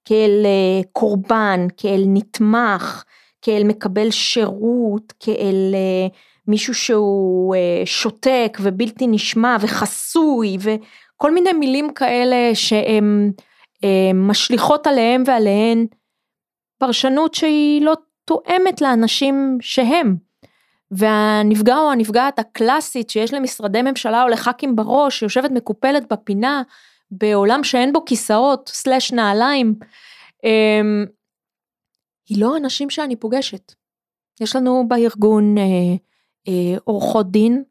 כאל 0.06 0.42
אה, 0.46 0.82
קורבן, 0.92 1.68
כאל 1.78 2.04
נתמך, 2.06 3.04
כאל 3.42 3.64
מקבל 3.64 4.12
שירות, 4.12 5.14
כאל 5.20 5.72
אה, 5.74 6.08
מישהו 6.48 6.74
שהוא 6.74 7.56
אה, 7.56 7.82
שותק 7.86 8.58
ובלתי 8.62 9.08
נשמע 9.08 9.58
וחסוי 9.62 10.58
וכל 10.60 11.34
מיני 11.34 11.54
מילים 11.54 11.94
כאלה 11.94 12.56
שהן 12.56 13.32
משליכות 14.14 14.88
עליהם 14.88 15.24
ועליהן 15.26 15.86
פרשנות 16.78 17.34
שהיא 17.34 17.82
לא 17.82 17.94
תואמת 18.26 18.82
לאנשים 18.82 19.58
שהם. 19.62 20.27
והנפגע 20.92 21.78
או 21.78 21.92
הנפגעת 21.92 22.40
הקלאסית 22.40 23.10
שיש 23.10 23.34
למשרדי 23.34 23.82
ממשלה 23.82 24.24
או 24.24 24.28
לח"כים 24.28 24.76
בראש, 24.76 25.20
שיושבת 25.20 25.52
מקופלת 25.52 26.14
בפינה 26.14 26.62
בעולם 27.12 27.64
שאין 27.64 27.94
בו 27.94 28.06
כיסאות 28.06 28.70
סלש 28.74 29.12
נעליים, 29.12 29.76
אמ, 30.44 31.06
היא 32.30 32.42
לא 32.42 32.58
אנשים 32.58 32.90
שאני 32.90 33.16
פוגשת. 33.16 33.74
יש 34.42 34.56
לנו 34.56 34.86
בארגון 34.88 35.58
אה, 35.58 35.64
אה, 36.48 36.78
עורכות 36.84 37.32
דין 37.32 37.64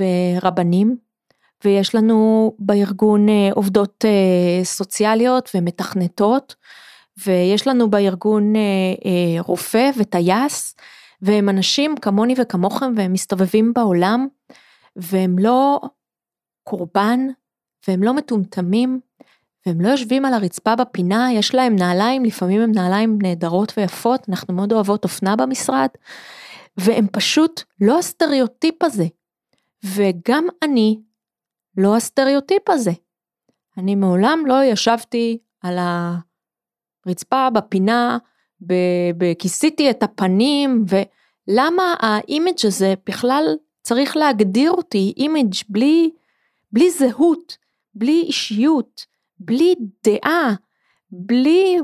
ורבנים, 0.00 0.96
ויש 1.64 1.94
לנו 1.94 2.52
בארגון 2.58 3.28
אה, 3.28 3.48
עובדות 3.54 4.04
סוציאליות 4.62 5.50
ומתכנתות, 5.54 6.54
ויש 7.26 7.66
לנו 7.66 7.90
בארגון 7.90 8.52
רופא 9.38 9.90
וטייס, 9.96 10.74
והם 11.22 11.48
אנשים 11.48 11.94
כמוני 11.96 12.34
וכמוכם 12.38 12.92
והם 12.96 13.12
מסתובבים 13.12 13.72
בעולם, 13.74 14.28
והם 14.96 15.38
לא 15.38 15.80
קורבן, 16.64 17.20
והם 17.88 18.02
לא 18.02 18.14
מטומטמים, 18.14 19.00
והם 19.66 19.80
לא 19.80 19.88
יושבים 19.88 20.24
על 20.24 20.34
הרצפה 20.34 20.76
בפינה, 20.76 21.32
יש 21.32 21.54
להם 21.54 21.76
נעליים, 21.76 22.24
לפעמים 22.24 22.60
הם 22.60 22.72
נעליים 22.72 23.18
נהדרות 23.22 23.72
ויפות, 23.76 24.28
אנחנו 24.28 24.54
מאוד 24.54 24.72
אוהבות 24.72 25.04
אופנה 25.04 25.36
במשרד, 25.36 25.88
והם 26.76 27.06
פשוט 27.12 27.62
לא 27.80 27.98
הסטריאוטיפ 27.98 28.82
הזה. 28.82 29.06
וגם 29.84 30.46
אני 30.62 31.00
לא 31.76 31.96
הסטריאוטיפ 31.96 32.70
הזה. 32.70 32.90
אני 33.76 33.94
מעולם 33.94 34.44
לא 34.46 34.64
ישבתי 34.64 35.38
על 35.62 35.78
הרצפה 37.06 37.50
בפינה, 37.50 38.18
כיסיתי 39.38 39.90
את 39.90 40.02
הפנים, 40.02 40.84
ולמה 40.88 41.94
ה 41.98 42.09
image 42.09 42.66
הזה 42.66 42.94
בכלל 43.06 43.56
צריך 43.82 44.16
להגדיר 44.16 44.70
אותי 44.70 45.14
image 45.16 45.54
בלי, 45.68 46.10
בלי 46.72 46.90
זהות, 46.90 47.56
בלי 47.94 48.22
אישיות, 48.22 49.06
בלי 49.38 49.74
דעה, 50.04 50.54
בלי 51.10 51.78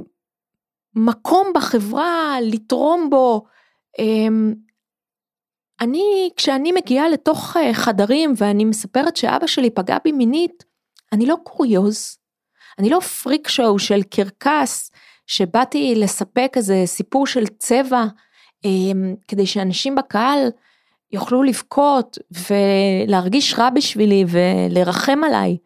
מקום 0.94 1.52
בחברה 1.54 2.36
לתרום 2.42 3.10
בו. 3.10 3.44
אמ, 3.98 4.54
אני, 5.80 6.30
כשאני 6.36 6.72
מגיעה 6.72 7.08
לתוך 7.08 7.56
אה, 7.56 7.74
חדרים 7.74 8.32
ואני 8.36 8.64
מספרת 8.64 9.16
שאבא 9.16 9.46
שלי 9.46 9.70
פגע 9.70 9.96
בי 10.04 10.12
מינית, 10.12 10.64
אני 11.12 11.26
לא 11.26 11.36
קוריוז, 11.44 12.18
אני 12.78 12.90
לא 12.90 13.00
פריק 13.00 13.48
שואו 13.48 13.78
של 13.78 14.02
קרקס, 14.02 14.90
שבאתי 15.26 15.94
לספק 15.96 16.52
איזה 16.56 16.82
סיפור 16.86 17.26
של 17.26 17.46
צבע, 17.46 18.04
אמ, 18.64 19.14
כדי 19.28 19.46
שאנשים 19.46 19.94
בקהל 19.94 20.48
יוכלו 21.12 21.42
לבכות 21.42 22.18
ולהרגיש 22.30 23.54
רע 23.54 23.70
בשבילי 23.70 24.24
ולרחם 24.28 25.24
עליי. 25.24 25.56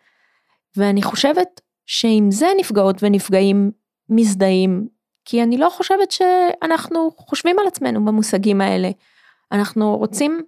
ואני 0.77 1.03
חושבת 1.03 1.61
שעם 1.87 2.31
זה 2.31 2.47
נפגעות 2.59 2.97
ונפגעים 3.03 3.71
מזדהים, 4.09 4.89
כי 5.25 5.43
אני 5.43 5.59
לא 5.59 5.71
חושבת 5.71 6.11
שאנחנו 6.11 7.11
חושבים 7.17 7.59
על 7.59 7.67
עצמנו 7.67 8.05
במושגים 8.05 8.61
האלה. 8.61 8.91
אנחנו 9.53 9.97
רוצים 9.97 10.43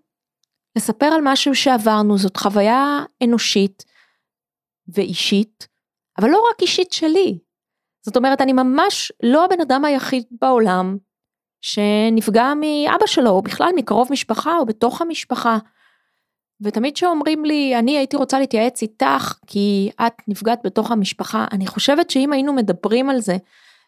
לספר 0.76 1.06
על 1.06 1.20
משהו 1.24 1.54
שעברנו, 1.54 2.18
זאת 2.18 2.36
חוויה 2.36 3.04
אנושית 3.24 3.84
ואישית, 4.88 5.68
אבל 6.18 6.30
לא 6.30 6.42
רק 6.50 6.62
אישית 6.62 6.92
שלי. 6.92 7.38
זאת 8.02 8.16
אומרת, 8.16 8.40
אני 8.40 8.52
ממש 8.52 9.12
לא 9.22 9.44
הבן 9.44 9.60
אדם 9.60 9.84
היחיד 9.84 10.24
בעולם 10.40 10.96
שנפגע 11.60 12.52
מאבא 12.54 13.06
שלו, 13.06 13.30
או 13.30 13.42
בכלל 13.42 13.70
מקרוב 13.76 14.08
משפחה, 14.10 14.56
או 14.58 14.66
בתוך 14.66 15.00
המשפחה. 15.00 15.58
ותמיד 16.60 16.96
שאומרים 16.96 17.44
לי, 17.44 17.78
אני 17.78 17.98
הייתי 17.98 18.16
רוצה 18.16 18.38
להתייעץ 18.38 18.82
איתך, 18.82 19.38
כי 19.46 19.90
את 20.06 20.12
נפגעת 20.28 20.60
בתוך 20.64 20.90
המשפחה, 20.90 21.46
אני 21.52 21.66
חושבת 21.66 22.10
שאם 22.10 22.32
היינו 22.32 22.52
מדברים 22.52 23.10
על 23.10 23.20
זה, 23.20 23.36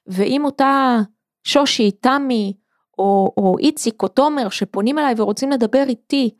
ואם 0.06 0.44
אותה 0.44 0.98
שושי, 1.44 1.90
תמי, 1.90 2.52
או, 2.98 3.34
או 3.36 3.58
איציק, 3.58 4.02
או 4.02 4.08
תומר, 4.08 4.48
שפונים 4.48 4.98
אליי 4.98 5.14
ורוצים 5.16 5.50
לדבר 5.50 5.84
איתי, 5.88 6.30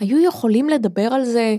היו 0.00 0.24
יכולים 0.24 0.68
לדבר 0.68 1.14
על 1.14 1.24
זה 1.24 1.56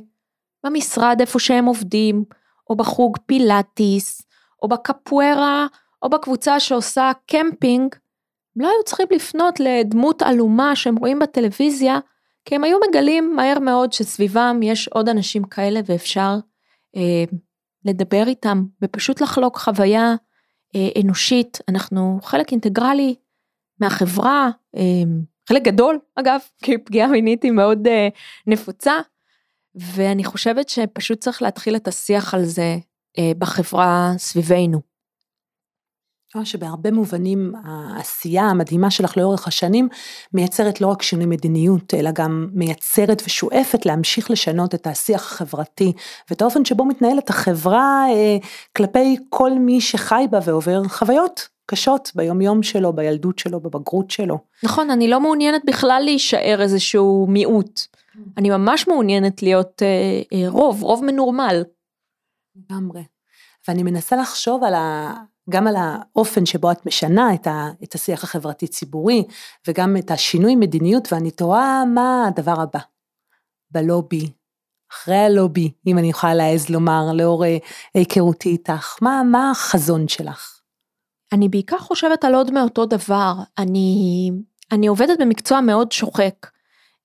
במשרד 0.66 1.18
איפה 1.20 1.40
שהם 1.40 1.66
עובדים, 1.66 2.24
או 2.70 2.76
בחוג 2.76 3.18
פילאטיס, 3.26 4.22
או 4.64 4.68
בקפוארה, 4.68 5.68
או 6.02 6.10
בקבוצה 6.10 6.60
שעושה 6.60 7.12
קמפינג, 7.28 7.96
הם 8.56 8.62
לא 8.62 8.68
היו 8.68 8.84
צריכים 8.86 9.08
לפנות 9.12 9.60
לדמות 9.60 10.22
עלומה 10.22 10.76
שהם 10.76 10.96
רואים 10.96 11.20
בטלוויזיה, 11.20 12.00
כי 12.46 12.56
הם 12.56 12.64
היו 12.64 12.78
מגלים 12.90 13.36
מהר 13.36 13.60
מאוד 13.60 13.94
שסביבם 13.94 14.60
יש 14.64 14.88
עוד 14.88 15.10
אנשים 15.10 15.44
כאלה 15.44 15.80
ואפשר 15.86 16.36
אה, 16.96 17.24
לדבר 17.86 18.24
איתם 18.28 18.64
ופשוט 18.82 19.22
לחלוק 19.22 19.58
חוויה 19.58 20.16
אנושית, 21.04 21.60
אנחנו 21.70 22.20
חלק 22.24 22.52
אינטגרלי 22.52 23.16
מהחברה, 23.80 24.50
חלק 25.50 25.62
גדול 25.62 26.00
אגב, 26.16 26.40
כי 26.64 26.78
פגיעה 26.78 27.08
מינית 27.08 27.44
היא 27.44 27.52
מאוד 27.52 27.88
נפוצה, 28.48 28.94
ואני 29.76 30.24
חושבת 30.24 30.70
שפשוט 30.70 31.20
צריך 31.20 31.42
להתחיל 31.42 31.76
את 31.76 31.88
השיח 31.88 32.34
על 32.34 32.46
זה 32.46 32.78
בחברה 33.38 34.14
סביבנו. 34.18 34.94
שבהרבה 36.44 36.92
מובנים 36.92 37.54
העשייה 37.66 38.44
המדהימה 38.44 38.92
שלך 38.92 39.18
לאורך 39.18 39.48
השנים 39.48 39.90
מייצרת 40.34 40.82
לא 40.82 40.88
רק 40.88 41.02
שינוי 41.02 41.26
מדיניות, 41.26 41.94
אלא 41.94 42.12
גם 42.12 42.48
מייצרת 42.54 43.22
ושואפת 43.26 43.86
להמשיך 43.86 44.32
לשנות 44.32 44.76
את 44.76 44.88
השיח 44.88 45.32
החברתי 45.32 45.94
ואת 46.30 46.42
האופן 46.42 46.66
שבו 46.66 46.86
מתנהלת 46.86 47.30
החברה 47.30 48.06
אה, 48.10 48.38
כלפי 48.78 49.18
כל 49.30 49.52
מי 49.52 49.82
שחי 49.82 50.26
בה 50.30 50.40
ועובר 50.44 50.84
חוויות 50.88 51.48
קשות 51.66 52.12
ביומיום 52.16 52.64
שלו, 52.64 52.94
בילדות 52.94 53.40
שלו, 53.40 53.60
בבגרות 53.60 54.12
שלו. 54.12 54.38
נכון, 54.64 54.90
אני 54.90 55.08
לא 55.08 55.20
מעוניינת 55.20 55.62
בכלל 55.66 56.02
להישאר 56.06 56.62
איזשהו 56.62 57.26
מיעוט. 57.30 57.80
אני 58.38 58.50
ממש 58.50 58.88
מעוניינת 58.88 59.44
להיות 59.44 59.82
אה, 59.82 60.38
אה, 60.38 60.50
רוב, 60.50 60.84
רוב 60.84 61.06
מנורמל. 61.06 61.64
לגמרי. 62.56 63.04
ואני 63.68 63.84
מנסה 63.84 64.16
לחשוב 64.16 64.64
על 64.64 64.74
ה... 64.74 65.14
גם 65.50 65.68
על 65.68 65.76
האופן 65.76 66.46
שבו 66.46 66.72
את 66.72 66.86
משנה 66.86 67.34
את, 67.34 67.48
ה, 67.48 67.70
את 67.84 67.96
השיח 67.96 68.24
החברתי-ציבורי, 68.24 69.24
וגם 69.68 69.98
את 69.98 70.12
השינוי 70.12 70.56
מדיניות, 70.56 71.14
ואני 71.14 71.32
תוהה 71.32 71.86
מה 71.86 72.28
הדבר 72.28 72.62
הבא. 72.62 72.80
בלובי, 73.72 74.32
אחרי 74.92 75.16
הלובי, 75.16 75.72
אם 75.88 75.98
אני 75.98 76.10
יכולה 76.10 76.34
להעז 76.34 76.70
לומר, 76.70 77.12
לאור 77.14 77.46
אה, 77.46 77.58
היכרותי 77.94 78.50
איתך, 78.50 78.98
מה, 79.02 79.22
מה 79.32 79.52
החזון 79.52 80.08
שלך? 80.08 80.60
אני 81.34 81.50
בעיקר 81.50 81.78
חושבת 81.78 82.24
על 82.24 82.36
עוד 82.36 82.52
מאותו 82.52 82.86
דבר. 82.86 83.34
אני, 83.58 84.32
אני 84.72 84.88
עובדת 84.88 85.20
במקצוע 85.20 85.62
מאוד 85.62 85.92
שוחק. 85.92 86.53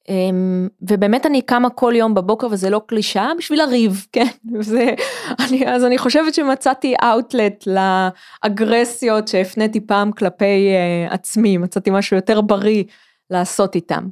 אמ, 0.08 0.68
ובאמת 0.82 1.26
אני 1.26 1.42
קמה 1.42 1.70
כל 1.70 1.92
יום 1.96 2.14
בבוקר 2.14 2.46
וזה 2.50 2.70
לא 2.70 2.80
קלישאה 2.86 3.32
בשביל 3.38 3.62
לריב, 3.62 4.06
כן? 4.12 4.26
וזה, 4.54 4.94
אני, 5.40 5.68
אז 5.68 5.84
אני 5.84 5.98
חושבת 5.98 6.34
שמצאתי 6.34 6.94
אאוטלט 7.02 7.64
לאגרסיות 7.66 9.28
שהפניתי 9.28 9.80
פעם 9.80 10.12
כלפי 10.12 10.68
uh, 11.08 11.14
עצמי, 11.14 11.56
מצאתי 11.56 11.90
משהו 11.90 12.16
יותר 12.16 12.40
בריא 12.40 12.84
לעשות 13.30 13.74
איתם. 13.74 14.08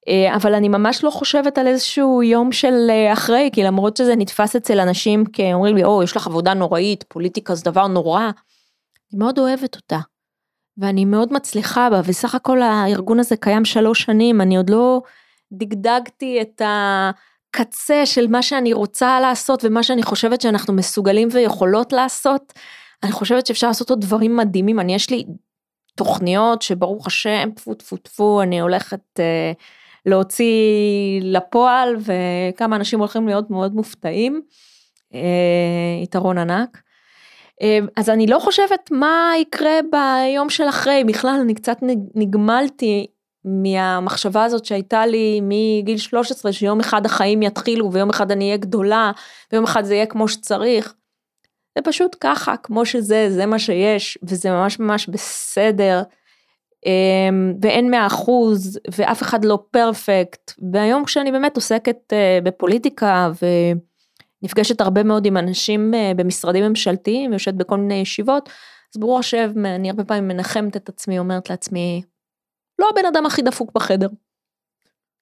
Uh, 0.00 0.36
אבל 0.36 0.54
אני 0.54 0.68
ממש 0.68 1.04
לא 1.04 1.10
חושבת 1.10 1.58
על 1.58 1.66
איזשהו 1.66 2.22
יום 2.22 2.52
של 2.52 2.74
uh, 2.88 3.12
אחרי, 3.12 3.50
כי 3.52 3.62
למרות 3.62 3.96
שזה 3.96 4.16
נתפס 4.16 4.56
אצל 4.56 4.80
אנשים 4.80 5.24
כאומרים 5.24 5.76
לי, 5.76 5.84
או, 5.84 6.02
יש 6.02 6.16
לך 6.16 6.26
עבודה 6.26 6.54
נוראית, 6.54 7.04
פוליטיקה 7.08 7.54
זה 7.54 7.64
דבר 7.64 7.86
נורא, 7.86 8.22
אני 9.12 9.18
מאוד 9.18 9.38
אוהבת 9.38 9.76
אותה. 9.76 9.98
ואני 10.78 11.04
מאוד 11.04 11.32
מצליחה 11.32 11.90
בה, 11.90 12.00
וסך 12.04 12.34
הכל 12.34 12.62
הארגון 12.62 13.20
הזה 13.20 13.36
קיים 13.36 13.64
שלוש 13.64 14.02
שנים, 14.02 14.40
אני 14.40 14.56
עוד 14.56 14.70
לא 14.70 15.02
דגדגתי 15.52 16.40
את 16.40 16.62
הקצה 16.64 18.06
של 18.06 18.26
מה 18.26 18.42
שאני 18.42 18.72
רוצה 18.72 19.20
לעשות 19.20 19.64
ומה 19.64 19.82
שאני 19.82 20.02
חושבת 20.02 20.40
שאנחנו 20.40 20.74
מסוגלים 20.74 21.28
ויכולות 21.32 21.92
לעשות. 21.92 22.52
אני 23.02 23.12
חושבת 23.12 23.46
שאפשר 23.46 23.66
לעשות 23.66 23.90
עוד 23.90 24.00
דברים 24.00 24.36
מדהימים, 24.36 24.80
אני 24.80 24.94
יש 24.94 25.10
לי 25.10 25.24
תוכניות 25.96 26.62
שברוך 26.62 27.06
השם, 27.06 27.50
טפו 27.56 27.74
טפו 27.74 27.96
טפו, 27.96 28.42
אני 28.42 28.60
הולכת 28.60 29.00
אה, 29.18 29.52
להוציא 30.06 30.54
לפועל 31.22 31.96
וכמה 31.98 32.76
אנשים 32.76 32.98
הולכים 32.98 33.28
להיות 33.28 33.50
מאוד 33.50 33.74
מופתעים, 33.74 34.40
אה, 35.14 36.00
יתרון 36.02 36.38
ענק. 36.38 36.82
אה, 37.62 37.78
אז 37.96 38.10
אני 38.10 38.26
לא 38.26 38.38
חושבת 38.38 38.90
מה 38.90 39.32
יקרה 39.40 39.78
ביום 39.90 40.50
של 40.50 40.68
אחרי, 40.68 41.04
בכלל 41.04 41.40
אני 41.42 41.54
קצת 41.54 41.78
נגמלתי 42.14 43.06
מהמחשבה 43.44 44.44
הזאת 44.44 44.64
שהייתה 44.64 45.06
לי 45.06 45.40
מגיל 45.42 45.96
13 45.96 46.52
שיום 46.52 46.80
אחד 46.80 47.06
החיים 47.06 47.42
יתחילו 47.42 47.92
ויום 47.92 48.10
אחד 48.10 48.30
אני 48.30 48.44
אהיה 48.44 48.56
גדולה 48.56 49.12
ויום 49.52 49.64
אחד 49.64 49.84
זה 49.84 49.94
יהיה 49.94 50.06
כמו 50.06 50.28
שצריך. 50.28 50.94
זה 51.78 51.82
פשוט 51.84 52.16
ככה 52.20 52.56
כמו 52.56 52.86
שזה 52.86 53.30
זה 53.30 53.46
מה 53.46 53.58
שיש 53.58 54.18
וזה 54.22 54.50
ממש 54.50 54.78
ממש 54.78 55.06
בסדר 55.06 56.02
אמ, 56.86 57.54
ואין 57.62 57.90
מאה 57.90 58.06
אחוז 58.06 58.80
ואף 58.98 59.22
אחד 59.22 59.44
לא 59.44 59.58
פרפקט 59.70 60.52
והיום 60.72 61.04
כשאני 61.04 61.32
באמת 61.32 61.56
עוסקת 61.56 62.12
אה, 62.12 62.38
בפוליטיקה 62.44 63.30
ונפגשת 64.42 64.80
הרבה 64.80 65.02
מאוד 65.02 65.26
עם 65.26 65.36
אנשים 65.36 65.94
אה, 65.94 66.12
במשרדים 66.16 66.64
ממשלתיים 66.64 67.30
ויושבת 67.30 67.54
בכל 67.54 67.76
מיני 67.76 67.94
ישיבות 67.94 68.48
אז 68.94 69.00
ברור 69.00 69.18
השם 69.18 69.66
אני 69.66 69.90
הרבה 69.90 70.04
פעמים 70.04 70.28
מנחמת 70.28 70.76
את 70.76 70.88
עצמי 70.88 71.18
אומרת 71.18 71.50
לעצמי 71.50 72.02
לא 72.80 72.88
הבן 72.92 73.06
אדם 73.06 73.26
הכי 73.26 73.42
דפוק 73.42 73.72
בחדר. 73.74 74.08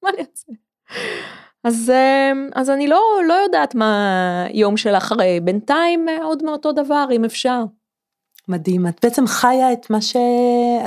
מה 0.03 0.11
אני 0.11 0.19
אעשה? 0.19 0.53
אז, 1.65 1.91
אמ, 1.91 2.49
אז 2.55 2.71
אני 2.71 2.89
לא, 2.89 3.01
לא 3.29 3.35
יודעת 3.35 3.75
מה 3.75 4.47
יום 4.51 4.77
של 4.77 4.95
אחרי, 4.95 5.41
בינתיים 5.41 6.09
אה, 6.09 6.25
עוד 6.25 6.43
מאותו 6.43 6.73
דבר 6.73 7.07
אם 7.13 7.25
אפשר. 7.25 7.65
מדהים, 8.49 8.87
את 8.87 9.05
בעצם 9.05 9.27
חיה 9.27 9.73
את 9.73 9.91
מה 9.91 10.01
ש... 10.01 10.17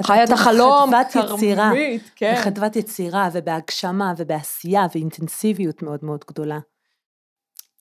חיה 0.04 0.24
את 0.24 0.30
החלום, 0.30 0.92
כרמית, 1.14 2.12
כן. 2.16 2.34
בחדוות 2.36 2.76
יצירה 2.76 3.30
ובהגשמה 3.34 4.14
ובעשייה 4.18 4.86
ואינטנסיביות 4.96 5.84
מאוד 5.84 6.00
מאוד 6.04 6.26
גדולה. 6.28 6.60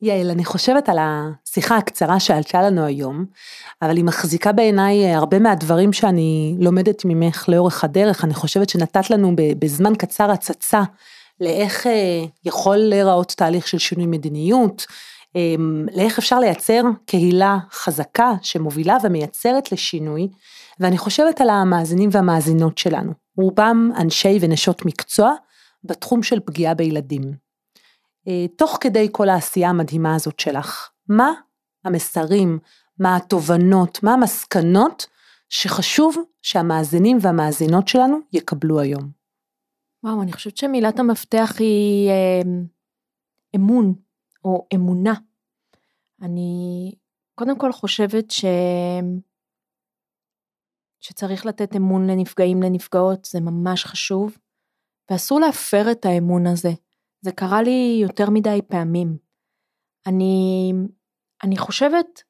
יעל, 0.02 0.30
אני 0.30 0.44
חושבת 0.44 0.88
על 0.88 0.98
השיחה 1.00 1.76
הקצרה 1.76 2.20
שעלתה 2.20 2.62
לנו 2.62 2.84
היום, 2.84 3.24
אבל 3.82 3.96
היא 3.96 4.04
מחזיקה 4.04 4.52
בעיניי 4.52 5.04
אה, 5.04 5.16
הרבה 5.16 5.38
מהדברים 5.38 5.92
שאני 5.92 6.56
לומדת 6.60 7.02
ממך 7.04 7.48
לאורך 7.48 7.84
הדרך, 7.84 8.24
אני 8.24 8.34
חושבת 8.34 8.68
שנתת 8.68 9.10
לנו 9.10 9.32
בזמן 9.58 9.94
קצר 9.94 10.30
הצצה 10.30 10.82
לאיך 11.40 11.86
אה, 11.86 12.24
יכול 12.44 12.76
להיראות 12.76 13.34
תהליך 13.36 13.68
של 13.68 13.78
שינוי 13.78 14.06
מדיניות, 14.06 14.86
אמ, 15.36 15.86
לאיך 15.94 16.18
אפשר 16.18 16.38
לייצר 16.38 16.82
קהילה 17.06 17.58
חזקה 17.72 18.32
שמובילה 18.42 18.96
ומייצרת 19.04 19.72
לשינוי, 19.72 20.28
ואני 20.80 20.98
חושבת 20.98 21.40
על 21.40 21.50
המאזינים 21.50 22.08
והמאזינות 22.12 22.78
שלנו, 22.78 23.12
רובם 23.36 23.90
אנשי 23.96 24.38
ונשות 24.40 24.84
מקצוע 24.84 25.34
בתחום 25.84 26.22
של 26.22 26.40
פגיעה 26.40 26.74
בילדים. 26.74 27.49
אה, 28.28 28.48
תוך 28.56 28.78
כדי 28.80 29.09
כל 29.12 29.28
העשייה 29.28 29.70
המדהימה 29.70 30.14
הזאת 30.14 30.40
שלך, 30.40 30.90
מה 31.09 31.33
המסרים, 31.85 32.59
מה 32.98 33.16
התובנות, 33.16 34.02
מה 34.02 34.14
המסקנות 34.14 35.06
שחשוב 35.48 36.16
שהמאזינים 36.42 37.18
והמאזינות 37.20 37.88
שלנו 37.88 38.18
יקבלו 38.33 38.80
היום? 38.80 39.11
וואו, 40.04 40.22
אני 40.22 40.33
חושבת 40.33 40.56
שמילת 40.56 40.98
המפתח 40.98 41.54
היא 41.59 42.11
אה, 42.11 42.42
אמון 43.56 43.94
או 44.44 44.66
אמונה. 44.74 45.14
אני 46.22 46.92
קודם 47.35 47.59
כל 47.59 47.72
חושבת 47.72 48.30
ש... 48.30 48.44
שצריך 51.00 51.46
לתת 51.46 51.76
אמון 51.76 52.11
לנפגעים 52.11 52.62
לנפגעות, 52.62 53.24
זה 53.24 53.40
ממש 53.40 53.85
חשוב, 53.85 54.38
ואסור 55.11 55.40
להפר 55.40 55.90
את 55.92 56.04
האמון 56.04 56.46
הזה. 56.46 56.70
זה 57.20 57.33
קרה 57.33 57.62
לי 57.62 57.98
יותר 58.02 58.30
מדי 58.30 58.61
פעמים. 58.68 59.16
אני, 60.06 60.72
אני 61.42 61.56
חושבת 61.56 62.22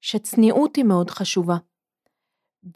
שצניעות 0.00 0.76
היא 0.76 0.84
מאוד 0.84 1.10
חשובה. 1.10 1.56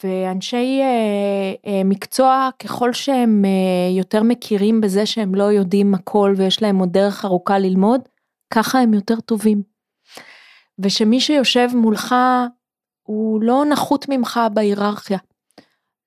ואנשי 0.04 0.80
אה, 0.80 1.54
אה, 1.66 1.84
מקצוע, 1.84 2.48
ככל 2.58 2.92
שהם 2.92 3.44
אה, 3.44 3.98
יותר 3.98 4.22
מכירים 4.22 4.80
בזה 4.80 5.06
שהם 5.06 5.34
לא 5.34 5.44
יודעים 5.44 5.94
הכל 5.94 6.34
ויש 6.36 6.62
להם 6.62 6.78
עוד 6.78 6.92
דרך 6.92 7.24
ארוכה 7.24 7.58
ללמוד, 7.58 8.00
ככה 8.54 8.78
הם 8.78 8.94
יותר 8.94 9.20
טובים. 9.20 9.62
ושמי 10.78 11.20
שיושב 11.20 11.68
מולך 11.74 12.14
הוא 13.02 13.42
לא 13.42 13.64
נחות 13.64 14.06
ממך 14.08 14.40
בהיררכיה. 14.54 15.18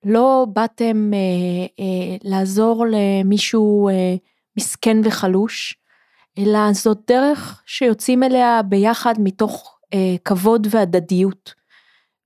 לא 0.04 0.46
באתם 0.52 1.10
אה, 1.14 1.66
אה, 1.80 2.16
לעזור 2.22 2.86
למישהו 2.90 3.88
אה, 3.88 4.14
מסכן 4.56 4.96
וחלוש, 5.04 5.78
אלא 6.38 6.72
זאת 6.72 6.98
דרך 7.06 7.62
שיוצאים 7.66 8.22
אליה 8.22 8.62
ביחד 8.62 9.14
מתוך 9.18 9.78
אה, 9.94 10.16
כבוד 10.24 10.66
והדדיות. 10.70 11.54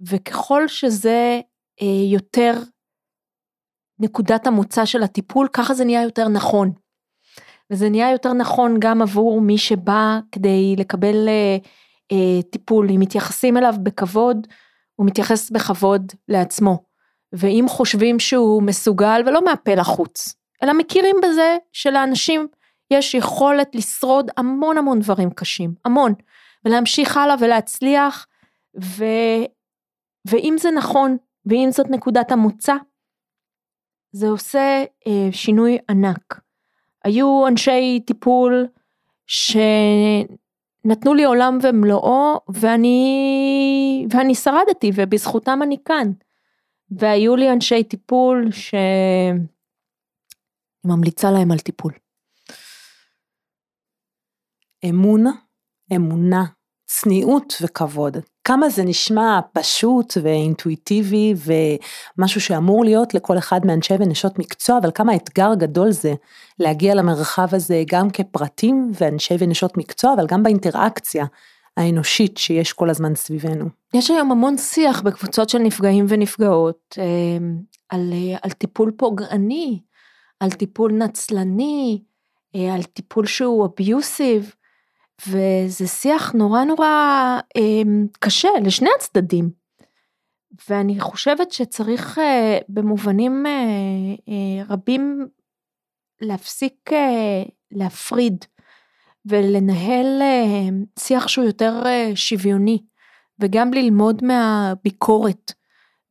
וככל 0.01 0.69
שזה 0.69 1.41
אה, 1.83 2.13
יותר 2.13 2.53
נקודת 3.99 4.47
המוצא 4.47 4.85
של 4.85 5.03
הטיפול, 5.03 5.49
ככה 5.53 5.75
זה 5.75 5.85
נהיה 5.85 6.03
יותר 6.03 6.29
נכון. 6.29 6.73
וזה 7.71 7.89
נהיה 7.89 8.13
יותר 8.13 8.33
נכון 8.33 8.77
גם 8.79 9.03
עבור 9.03 9.41
מי 9.41 9.59
שבא 9.59 10.19
כדי 10.33 10.75
לקבל 10.79 11.29
אה, 11.29 11.57
אה, 12.13 12.43
טיפול. 12.51 12.91
אם 12.91 13.01
מתייחסים 13.01 13.57
אליו 13.57 13.75
בכבוד, 13.83 14.47
הוא 14.95 15.07
מתייחס 15.07 15.51
בכבוד 15.51 16.13
לעצמו. 16.29 16.85
ואם 17.33 17.65
חושבים 17.69 18.19
שהוא 18.19 18.63
מסוגל, 18.63 19.23
ולא 19.27 19.45
מהפה 19.45 19.75
לחוץ, 19.75 20.35
אלא 20.63 20.73
מכירים 20.73 21.17
בזה 21.23 21.57
שלאנשים 21.73 22.49
יש 22.91 23.15
יכולת 23.15 23.75
לשרוד 23.75 24.31
המון 24.37 24.79
המון 24.79 25.01
דברים 25.01 25.31
קשים, 25.31 25.75
המון, 25.85 26.15
ולהמשיך 26.65 27.17
הלאה 27.17 27.35
ולהצליח, 27.41 28.27
ו... 28.85 29.05
ואם 30.31 30.55
זה 30.59 30.71
נכון, 30.71 31.17
ואם 31.47 31.69
זאת 31.71 31.87
נקודת 31.91 32.33
המוצא, 32.33 32.75
זה 34.13 34.29
עושה 34.29 34.85
אה, 35.07 35.29
שינוי 35.33 35.79
ענק. 35.91 36.41
היו 37.05 37.49
אנשי 37.49 38.01
טיפול 38.07 38.67
שנתנו 39.27 40.35
לי 41.15 41.25
עולם 41.25 41.59
ומלואו 41.63 42.41
ואני, 42.49 44.07
ואני 44.11 44.35
שרדתי 44.35 44.91
ובזכותם 44.95 45.61
אני 45.63 45.77
כאן. 45.85 46.13
והיו 46.91 47.37
לי 47.37 47.53
אנשי 47.53 47.85
טיפול 47.85 48.49
שאני 50.83 50.95
ממליצה 50.95 51.31
להם 51.31 51.51
על 51.51 51.59
טיפול. 51.59 51.93
אמון, 54.85 55.25
אמונה, 55.97 56.45
צניעות 56.87 57.55
וכבוד. 57.63 58.17
כמה 58.45 58.69
זה 58.69 58.85
נשמע 58.85 59.41
פשוט 59.53 60.15
ואינטואיטיבי 60.23 61.35
ומשהו 62.17 62.41
שאמור 62.41 62.85
להיות 62.85 63.15
לכל 63.15 63.39
אחד 63.39 63.67
מאנשי 63.67 63.95
ונשות 64.01 64.39
מקצוע, 64.39 64.79
אבל 64.79 64.91
כמה 64.95 65.17
אתגר 65.17 65.55
גדול 65.55 65.91
זה 65.91 66.15
להגיע 66.59 66.95
למרחב 66.95 67.49
הזה 67.53 67.83
גם 67.91 68.11
כפרטים 68.11 68.93
ואנשי 68.95 69.35
ונשות 69.39 69.77
מקצוע, 69.77 70.15
אבל 70.15 70.27
גם 70.27 70.43
באינטראקציה 70.43 71.27
האנושית 71.77 72.39
שיש 72.39 72.73
כל 72.73 72.91
הזמן 72.91 73.15
סביבנו. 73.15 73.69
יש 73.95 74.11
היום 74.11 74.33
המון 74.33 74.57
שיח 74.57 75.01
בקבוצות 75.01 75.49
של 75.49 75.59
נפגעים 75.59 76.07
ונפגעות 76.09 76.97
אה, 76.99 77.05
על, 77.89 78.13
אה, 78.13 78.39
על 78.43 78.51
טיפול 78.51 78.93
פוגעני, 78.97 79.81
על 80.41 80.51
טיפול 80.51 80.93
נצלני, 80.93 82.03
אה, 82.55 82.75
על 82.75 82.83
טיפול 82.83 83.27
שהוא 83.27 83.67
אביוסיב. 83.67 84.55
וזה 85.27 85.87
שיח 85.87 86.33
נורא 86.33 86.65
נורא 86.65 86.87
אה, 87.57 87.83
קשה 88.21 88.49
לשני 88.65 88.89
הצדדים. 88.97 89.51
ואני 90.69 91.01
חושבת 91.01 91.53
שצריך 91.53 92.19
אה, 92.19 92.59
במובנים 92.69 93.47
אה, 93.47 94.65
רבים 94.69 95.27
להפסיק 96.21 96.91
להפריד 97.73 98.45
ולנהל 99.27 100.23
שיח 100.99 101.29
שהוא 101.29 101.45
יותר 101.45 101.83
שוויוני 102.15 102.83
וגם 103.39 103.73
ללמוד 103.73 104.25
מהביקורת 104.25 105.53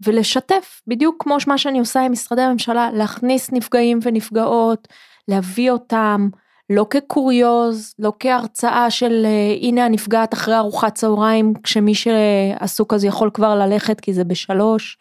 ולשתף 0.05 0.81
בדיוק 0.87 1.23
כמו 1.23 1.37
מה 1.47 1.57
שאני 1.57 1.79
עושה 1.79 2.01
עם 2.01 2.11
משרדי 2.11 2.41
הממשלה 2.41 2.89
להכניס 2.93 3.51
נפגעים 3.51 3.99
ונפגעות 4.03 4.87
להביא 5.27 5.71
אותם 5.71 6.29
לא 6.69 6.85
כקוריוז, 6.89 7.95
לא 7.99 8.13
כהרצאה 8.19 8.91
של 8.91 9.25
אה, 9.25 9.55
הנה 9.61 9.85
הנפגעת 9.85 10.33
אחרי 10.33 10.57
ארוחת 10.57 10.95
צהריים, 10.95 11.53
כשמי 11.63 11.93
שעסוק 11.95 12.93
אז 12.93 13.03
יכול 13.03 13.29
כבר 13.33 13.55
ללכת 13.55 13.99
כי 13.99 14.13
זה 14.13 14.23
בשלוש. 14.23 14.97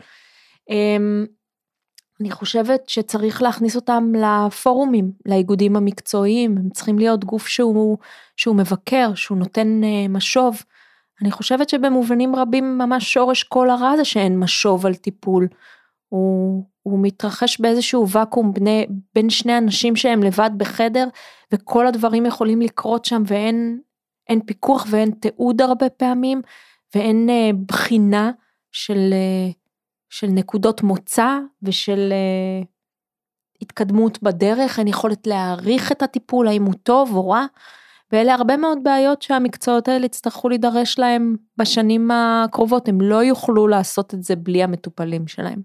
אמ, 0.71 1.27
אני 2.21 2.31
חושבת 2.31 2.89
שצריך 2.89 3.43
להכניס 3.43 3.77
אותם 3.77 4.13
לפורומים, 4.15 5.11
לאיגודים 5.27 5.77
המקצועיים, 5.77 6.57
הם 6.59 6.71
צריכים 6.71 6.99
להיות 6.99 7.25
גוף 7.25 7.47
שהוא, 7.47 7.99
שהוא 8.37 8.57
מבקר, 8.57 9.15
שהוא 9.15 9.39
נותן 9.39 9.81
אה, 9.85 10.09
משוב. 10.09 10.63
אני 11.23 11.31
חושבת 11.31 11.69
שבמובנים 11.69 12.37
רבים 12.37 12.79
ממש 12.79 13.13
שורש 13.13 13.43
כל 13.43 13.71
הרע 13.71 13.97
זה 13.97 14.05
שאין 14.05 14.39
משוב 14.39 14.87
על 14.87 14.95
טיפול. 14.95 15.49
הוא, 16.09 16.65
הוא 16.83 16.99
מתרחש 17.03 17.61
באיזשהו 17.61 18.09
ואקום 18.09 18.53
בני, 18.53 18.87
בין 19.15 19.31
שני 19.31 19.59
אנשים 19.59 19.97
שהם 19.97 20.23
לבד 20.23 20.51
בחדר 20.57 21.09
וכל 21.53 21.87
הדברים 21.87 22.27
יכולים 22.27 22.61
לקרות 22.61 23.05
שם 23.05 23.23
ואין 23.27 23.79
אין 24.29 24.41
פיקוח 24.47 24.87
ואין 24.91 25.11
תיעוד 25.11 25.61
הרבה 25.61 25.91
פעמים 25.91 26.43
ואין 26.95 27.31
אה, 27.31 27.51
בחינה 27.67 28.31
של, 28.73 29.09
אה, 29.13 29.51
של 30.11 30.27
נקודות 30.27 30.83
מוצא 30.83 31.39
ושל 31.63 32.13
אה, 32.13 32.65
התקדמות 33.63 34.23
בדרך, 34.23 34.79
אין 34.79 34.89
יכולת 34.89 35.27
להעריך 35.27 35.93
את 35.93 36.03
הטיפול, 36.03 36.49
האם 36.49 36.65
הוא 36.65 36.75
טוב 36.83 37.15
או 37.15 37.31
רע. 37.31 37.47
ואלה 38.13 38.35
הרבה 38.35 38.57
מאוד 38.57 38.79
בעיות 38.83 39.23
שהמקצועות 39.23 39.89
האלה 39.89 40.07
יצטרכו 40.07 40.49
להידרש 40.49 40.99
להם 40.99 41.37
בשנים 41.57 42.11
הקרובות, 42.11 42.89
הם 42.89 43.01
לא 43.01 43.23
יוכלו 43.23 43.69
לעשות 43.69 44.15
את 44.15 44.23
זה 44.23 44.37
בלי 44.37 44.63
המטופלים 44.63 45.29
שלהם. 45.29 45.61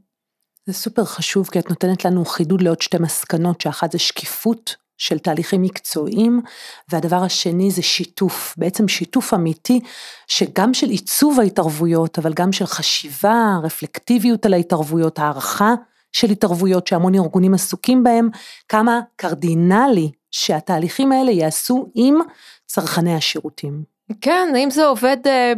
זה 0.66 0.74
סופר 0.74 1.06
חשוב 1.06 1.50
כי 1.52 1.60
את 1.60 1.70
נותנת 1.70 2.06
לנו 2.06 2.26
חידוד 2.26 2.62
לעוד 2.62 2.82
שתי 2.82 2.98
מסקנות, 2.98 3.62
שאחת 3.62 3.92
זה 3.92 4.00
שקיפות 4.00 4.76
של 4.98 5.20
תהליכים 5.20 5.62
מקצועיים, 5.62 6.42
והדבר 6.90 7.24
השני 7.24 7.72
זה 7.72 7.82
שיתוף, 7.82 8.56
בעצם 8.58 8.88
שיתוף 8.88 9.34
אמיתי, 9.34 9.80
שגם 10.28 10.74
של 10.74 10.90
עיצוב 10.90 11.40
ההתערבויות, 11.40 12.20
אבל 12.20 12.34
גם 12.34 12.52
של 12.52 12.66
חשיבה, 12.66 13.58
רפלקטיביות 13.64 14.46
על 14.46 14.54
ההתערבויות, 14.54 15.20
הערכה 15.20 15.74
של 16.12 16.30
התערבויות 16.30 16.88
שהמון 16.88 17.16
ארגונים 17.16 17.54
עסוקים 17.54 18.04
בהם, 18.04 18.30
כמה 18.70 19.02
קרדינלי 19.16 20.12
שהתהליכים 20.32 21.12
האלה 21.12 21.32
ייעשו 21.32 21.92
עם 21.96 22.20
צרכני 22.66 23.16
השירותים. 23.16 23.84
כן, 24.22 24.54
אם 24.58 24.70
זה 24.70 24.86
עובד 24.86 25.18
אה, 25.26 25.54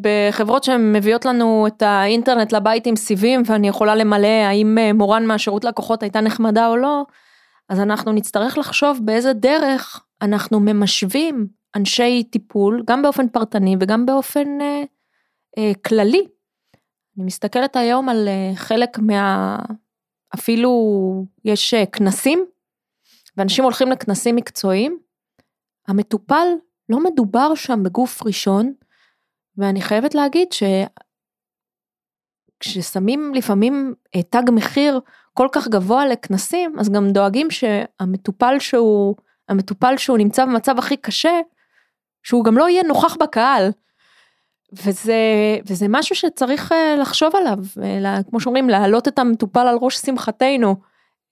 בחברות 0.00 0.64
שהן 0.64 0.92
מביאות 0.92 1.24
לנו 1.24 1.66
את 1.66 1.82
האינטרנט 1.82 2.52
לבית 2.52 2.86
עם 2.86 2.96
סיבים 2.96 3.42
ואני 3.46 3.68
יכולה 3.68 3.94
למלא 3.94 4.26
האם 4.26 4.78
אה, 4.78 4.92
מורן 4.92 5.26
מהשירות 5.26 5.64
לקוחות 5.64 6.02
הייתה 6.02 6.20
נחמדה 6.20 6.68
או 6.68 6.76
לא, 6.76 7.02
אז 7.68 7.80
אנחנו 7.80 8.12
נצטרך 8.12 8.58
לחשוב 8.58 8.98
באיזה 9.02 9.32
דרך 9.32 10.02
אנחנו 10.22 10.60
ממשווים 10.60 11.46
אנשי 11.76 12.24
טיפול, 12.24 12.82
גם 12.86 13.02
באופן 13.02 13.28
פרטני 13.28 13.76
וגם 13.80 14.06
באופן 14.06 14.60
אה, 14.60 14.82
אה, 15.58 15.72
כללי. 15.86 16.26
אני 17.16 17.24
מסתכלת 17.24 17.76
היום 17.76 18.08
על 18.08 18.28
אה, 18.28 18.52
חלק 18.56 18.98
מה... 18.98 19.58
אפילו 20.34 20.70
יש 21.44 21.74
אה, 21.74 21.86
כנסים, 21.86 22.46
ואנשים 23.36 23.64
הולכים 23.64 23.90
לכנסים 23.90 24.36
מקצועיים, 24.36 24.98
המטופל 25.88 26.46
לא 26.88 27.04
מדובר 27.04 27.54
שם 27.54 27.82
בגוף 27.82 28.22
ראשון, 28.26 28.72
ואני 29.56 29.82
חייבת 29.82 30.14
להגיד 30.14 30.48
שכששמים 32.62 33.34
לפעמים 33.34 33.94
אה, 34.14 34.22
תג 34.22 34.50
מחיר 34.52 35.00
כל 35.32 35.48
כך 35.52 35.68
גבוה 35.68 36.06
לכנסים, 36.06 36.78
אז 36.78 36.88
גם 36.88 37.10
דואגים 37.10 37.50
שהמטופל 37.50 38.58
שהוא, 38.58 39.16
המטופל 39.48 39.96
שהוא 39.96 40.18
נמצא 40.18 40.44
במצב 40.44 40.78
הכי 40.78 40.96
קשה, 40.96 41.40
שהוא 42.22 42.44
גם 42.44 42.58
לא 42.58 42.68
יהיה 42.68 42.82
נוכח 42.82 43.16
בקהל. 43.16 43.70
וזה, 44.84 45.14
וזה 45.66 45.86
משהו 45.88 46.14
שצריך 46.14 46.72
אה, 46.72 46.96
לחשוב 47.00 47.32
עליו, 47.36 47.58
כמו 48.30 48.40
שאומרים, 48.40 48.68
להעלות 48.68 49.08
את 49.08 49.18
המטופל 49.18 49.66
על 49.66 49.78
ראש 49.80 49.96
שמחתנו. 49.96 50.76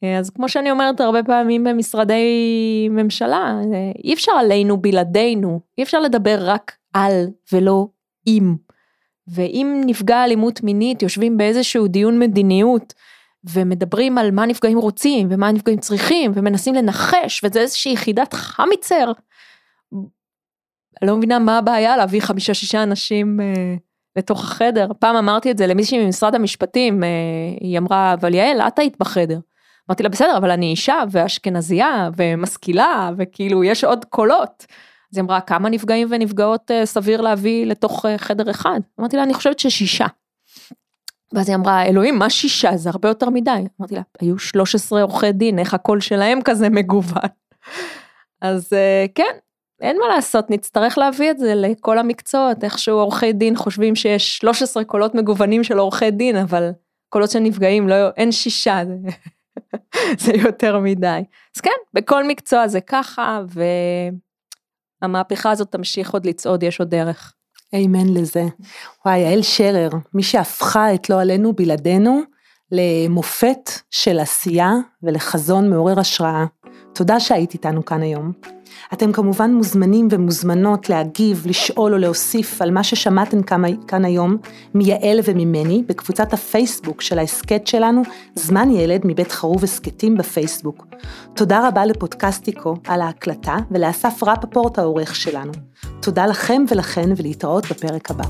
אה, 0.04 0.18
אז 0.18 0.30
כמו 0.30 0.48
שאני 0.48 0.70
אומרת 0.70 1.00
הרבה 1.00 1.22
פעמים 1.22 1.64
במשרדי 1.64 2.88
ממשלה, 2.90 3.60
אה, 3.72 3.92
אי 4.04 4.14
אפשר 4.14 4.32
עלינו 4.32 4.76
בלעדינו, 4.76 5.60
אי 5.78 5.82
אפשר 5.82 6.00
לדבר 6.00 6.38
רק 6.40 6.72
על 6.92 7.26
ולא 7.52 7.88
עם. 8.26 8.56
ואם 9.28 9.82
נפגע 9.86 10.24
אלימות 10.24 10.62
מינית 10.62 11.02
יושבים 11.02 11.36
באיזשהו 11.36 11.88
דיון 11.88 12.18
מדיניות 12.18 12.94
ומדברים 13.44 14.18
על 14.18 14.30
מה 14.30 14.46
נפגעים 14.46 14.78
רוצים 14.78 15.28
ומה 15.30 15.52
נפגעים 15.52 15.78
צריכים 15.78 16.32
ומנסים 16.34 16.74
לנחש 16.74 17.44
וזה 17.44 17.60
איזושהי 17.60 17.92
יחידת 17.92 18.34
חמיצר. 18.34 19.12
אני 21.02 21.10
לא 21.10 21.16
מבינה 21.16 21.38
מה 21.38 21.58
הבעיה 21.58 21.96
להביא 21.96 22.20
חמישה 22.20 22.54
שישה 22.54 22.82
אנשים 22.82 23.40
אה, 23.40 23.74
לתוך 24.16 24.44
החדר. 24.44 24.88
פעם 24.98 25.16
אמרתי 25.16 25.50
את 25.50 25.58
זה 25.58 25.66
למישהי 25.66 26.04
ממשרד 26.04 26.34
המשפטים, 26.34 27.04
אה, 27.04 27.08
היא 27.60 27.78
אמרה 27.78 28.14
אבל 28.14 28.34
יעל 28.34 28.60
את 28.60 28.78
היית 28.78 28.98
בחדר. 28.98 29.38
אמרתי 29.90 30.02
לה 30.02 30.08
בסדר 30.08 30.36
אבל 30.36 30.50
אני 30.50 30.66
אישה 30.66 31.02
ואשכנזייה 31.10 32.10
ומשכילה 32.16 33.10
וכאילו 33.18 33.64
יש 33.64 33.84
עוד 33.84 34.04
קולות. 34.04 34.66
אז 35.12 35.18
היא 35.18 35.24
אמרה 35.24 35.40
כמה 35.40 35.68
נפגעים 35.68 36.08
ונפגעות 36.10 36.70
אה, 36.70 36.86
סביר 36.86 37.20
להביא 37.20 37.66
לתוך 37.66 38.06
חדר 38.16 38.50
אחד? 38.50 38.80
אמרתי 39.00 39.16
לה 39.16 39.22
אני 39.22 39.34
חושבת 39.34 39.58
ששישה. 39.58 40.06
ואז 41.32 41.48
היא 41.48 41.56
אמרה 41.56 41.84
אלוהים 41.84 42.18
מה 42.18 42.30
שישה 42.30 42.76
זה 42.76 42.90
הרבה 42.90 43.08
יותר 43.08 43.30
מדי. 43.30 43.64
אמרתי 43.80 43.94
לה 43.94 44.02
היו 44.20 44.38
13 44.38 45.02
עורכי 45.02 45.32
דין 45.32 45.58
איך 45.58 45.74
הקול 45.74 46.00
שלהם 46.00 46.42
כזה 46.42 46.68
מגוון. 46.68 47.28
אז 48.40 48.72
כן 49.14 49.36
אין 49.80 49.98
מה 49.98 50.14
לעשות 50.14 50.50
נצטרך 50.50 50.98
להביא 50.98 51.30
את 51.30 51.38
זה 51.38 51.54
לכל 51.54 51.98
המקצועות 51.98 52.64
איכשהו 52.64 52.98
עורכי 52.98 53.32
דין 53.32 53.56
חושבים 53.56 53.96
שיש 53.96 54.38
13 54.38 54.84
קולות 54.84 55.14
מגוונים 55.14 55.64
של 55.64 55.78
עורכי 55.78 56.10
דין 56.10 56.36
אבל 56.36 56.70
קולות 57.08 57.30
של 57.30 57.38
נפגעים 57.38 57.88
לא 57.88 57.94
אין 58.16 58.32
שישה. 58.32 58.82
זה 60.24 60.32
יותר 60.32 60.78
מדי. 60.78 61.20
אז 61.56 61.60
כן, 61.60 61.70
בכל 61.94 62.24
מקצוע 62.24 62.68
זה 62.68 62.80
ככה, 62.80 63.40
והמהפכה 65.02 65.50
הזאת 65.50 65.72
תמשיך 65.72 66.10
עוד 66.10 66.26
לצעוד, 66.26 66.62
יש 66.62 66.80
עוד 66.80 66.90
דרך. 66.90 67.34
אמן 67.74 68.14
לזה. 68.14 68.44
וואי, 69.06 69.18
יעל 69.18 69.42
שרר, 69.42 69.88
מי 70.14 70.22
שהפכה 70.22 70.94
את 70.94 71.10
לא 71.10 71.20
עלינו 71.20 71.52
בלעדינו 71.52 72.20
למופת 72.72 73.70
של 73.90 74.18
עשייה 74.18 74.72
ולחזון 75.02 75.70
מעורר 75.70 76.00
השראה. 76.00 76.44
תודה 76.94 77.20
שהיית 77.20 77.54
איתנו 77.54 77.84
כאן 77.84 78.02
היום. 78.02 78.32
אתם 78.92 79.12
כמובן 79.12 79.54
מוזמנים 79.54 80.08
ומוזמנות 80.10 80.88
להגיב, 80.88 81.42
לשאול 81.46 81.92
או 81.92 81.98
להוסיף 81.98 82.62
על 82.62 82.70
מה 82.70 82.84
ששמעתם 82.84 83.42
כאן 83.86 84.04
היום 84.04 84.36
מיעל 84.74 85.20
וממני 85.24 85.82
בקבוצת 85.86 86.32
הפייסבוק 86.32 87.00
של 87.00 87.18
ההסכת 87.18 87.66
שלנו, 87.66 88.02
זמן 88.34 88.70
ילד 88.70 89.00
מבית 89.04 89.32
חרוב 89.32 89.64
הסכתים 89.64 90.16
בפייסבוק. 90.16 90.86
תודה 91.34 91.68
רבה 91.68 91.86
לפודקאסטיקו 91.86 92.76
על 92.86 93.00
ההקלטה 93.00 93.56
ולאסף 93.70 94.22
רפפורט 94.22 94.78
העורך 94.78 95.16
שלנו. 95.16 95.52
תודה 96.00 96.26
לכם 96.26 96.64
ולכן 96.70 97.10
ולהתראות 97.16 97.64
בפרק 97.70 98.10
הבא. 98.10 98.24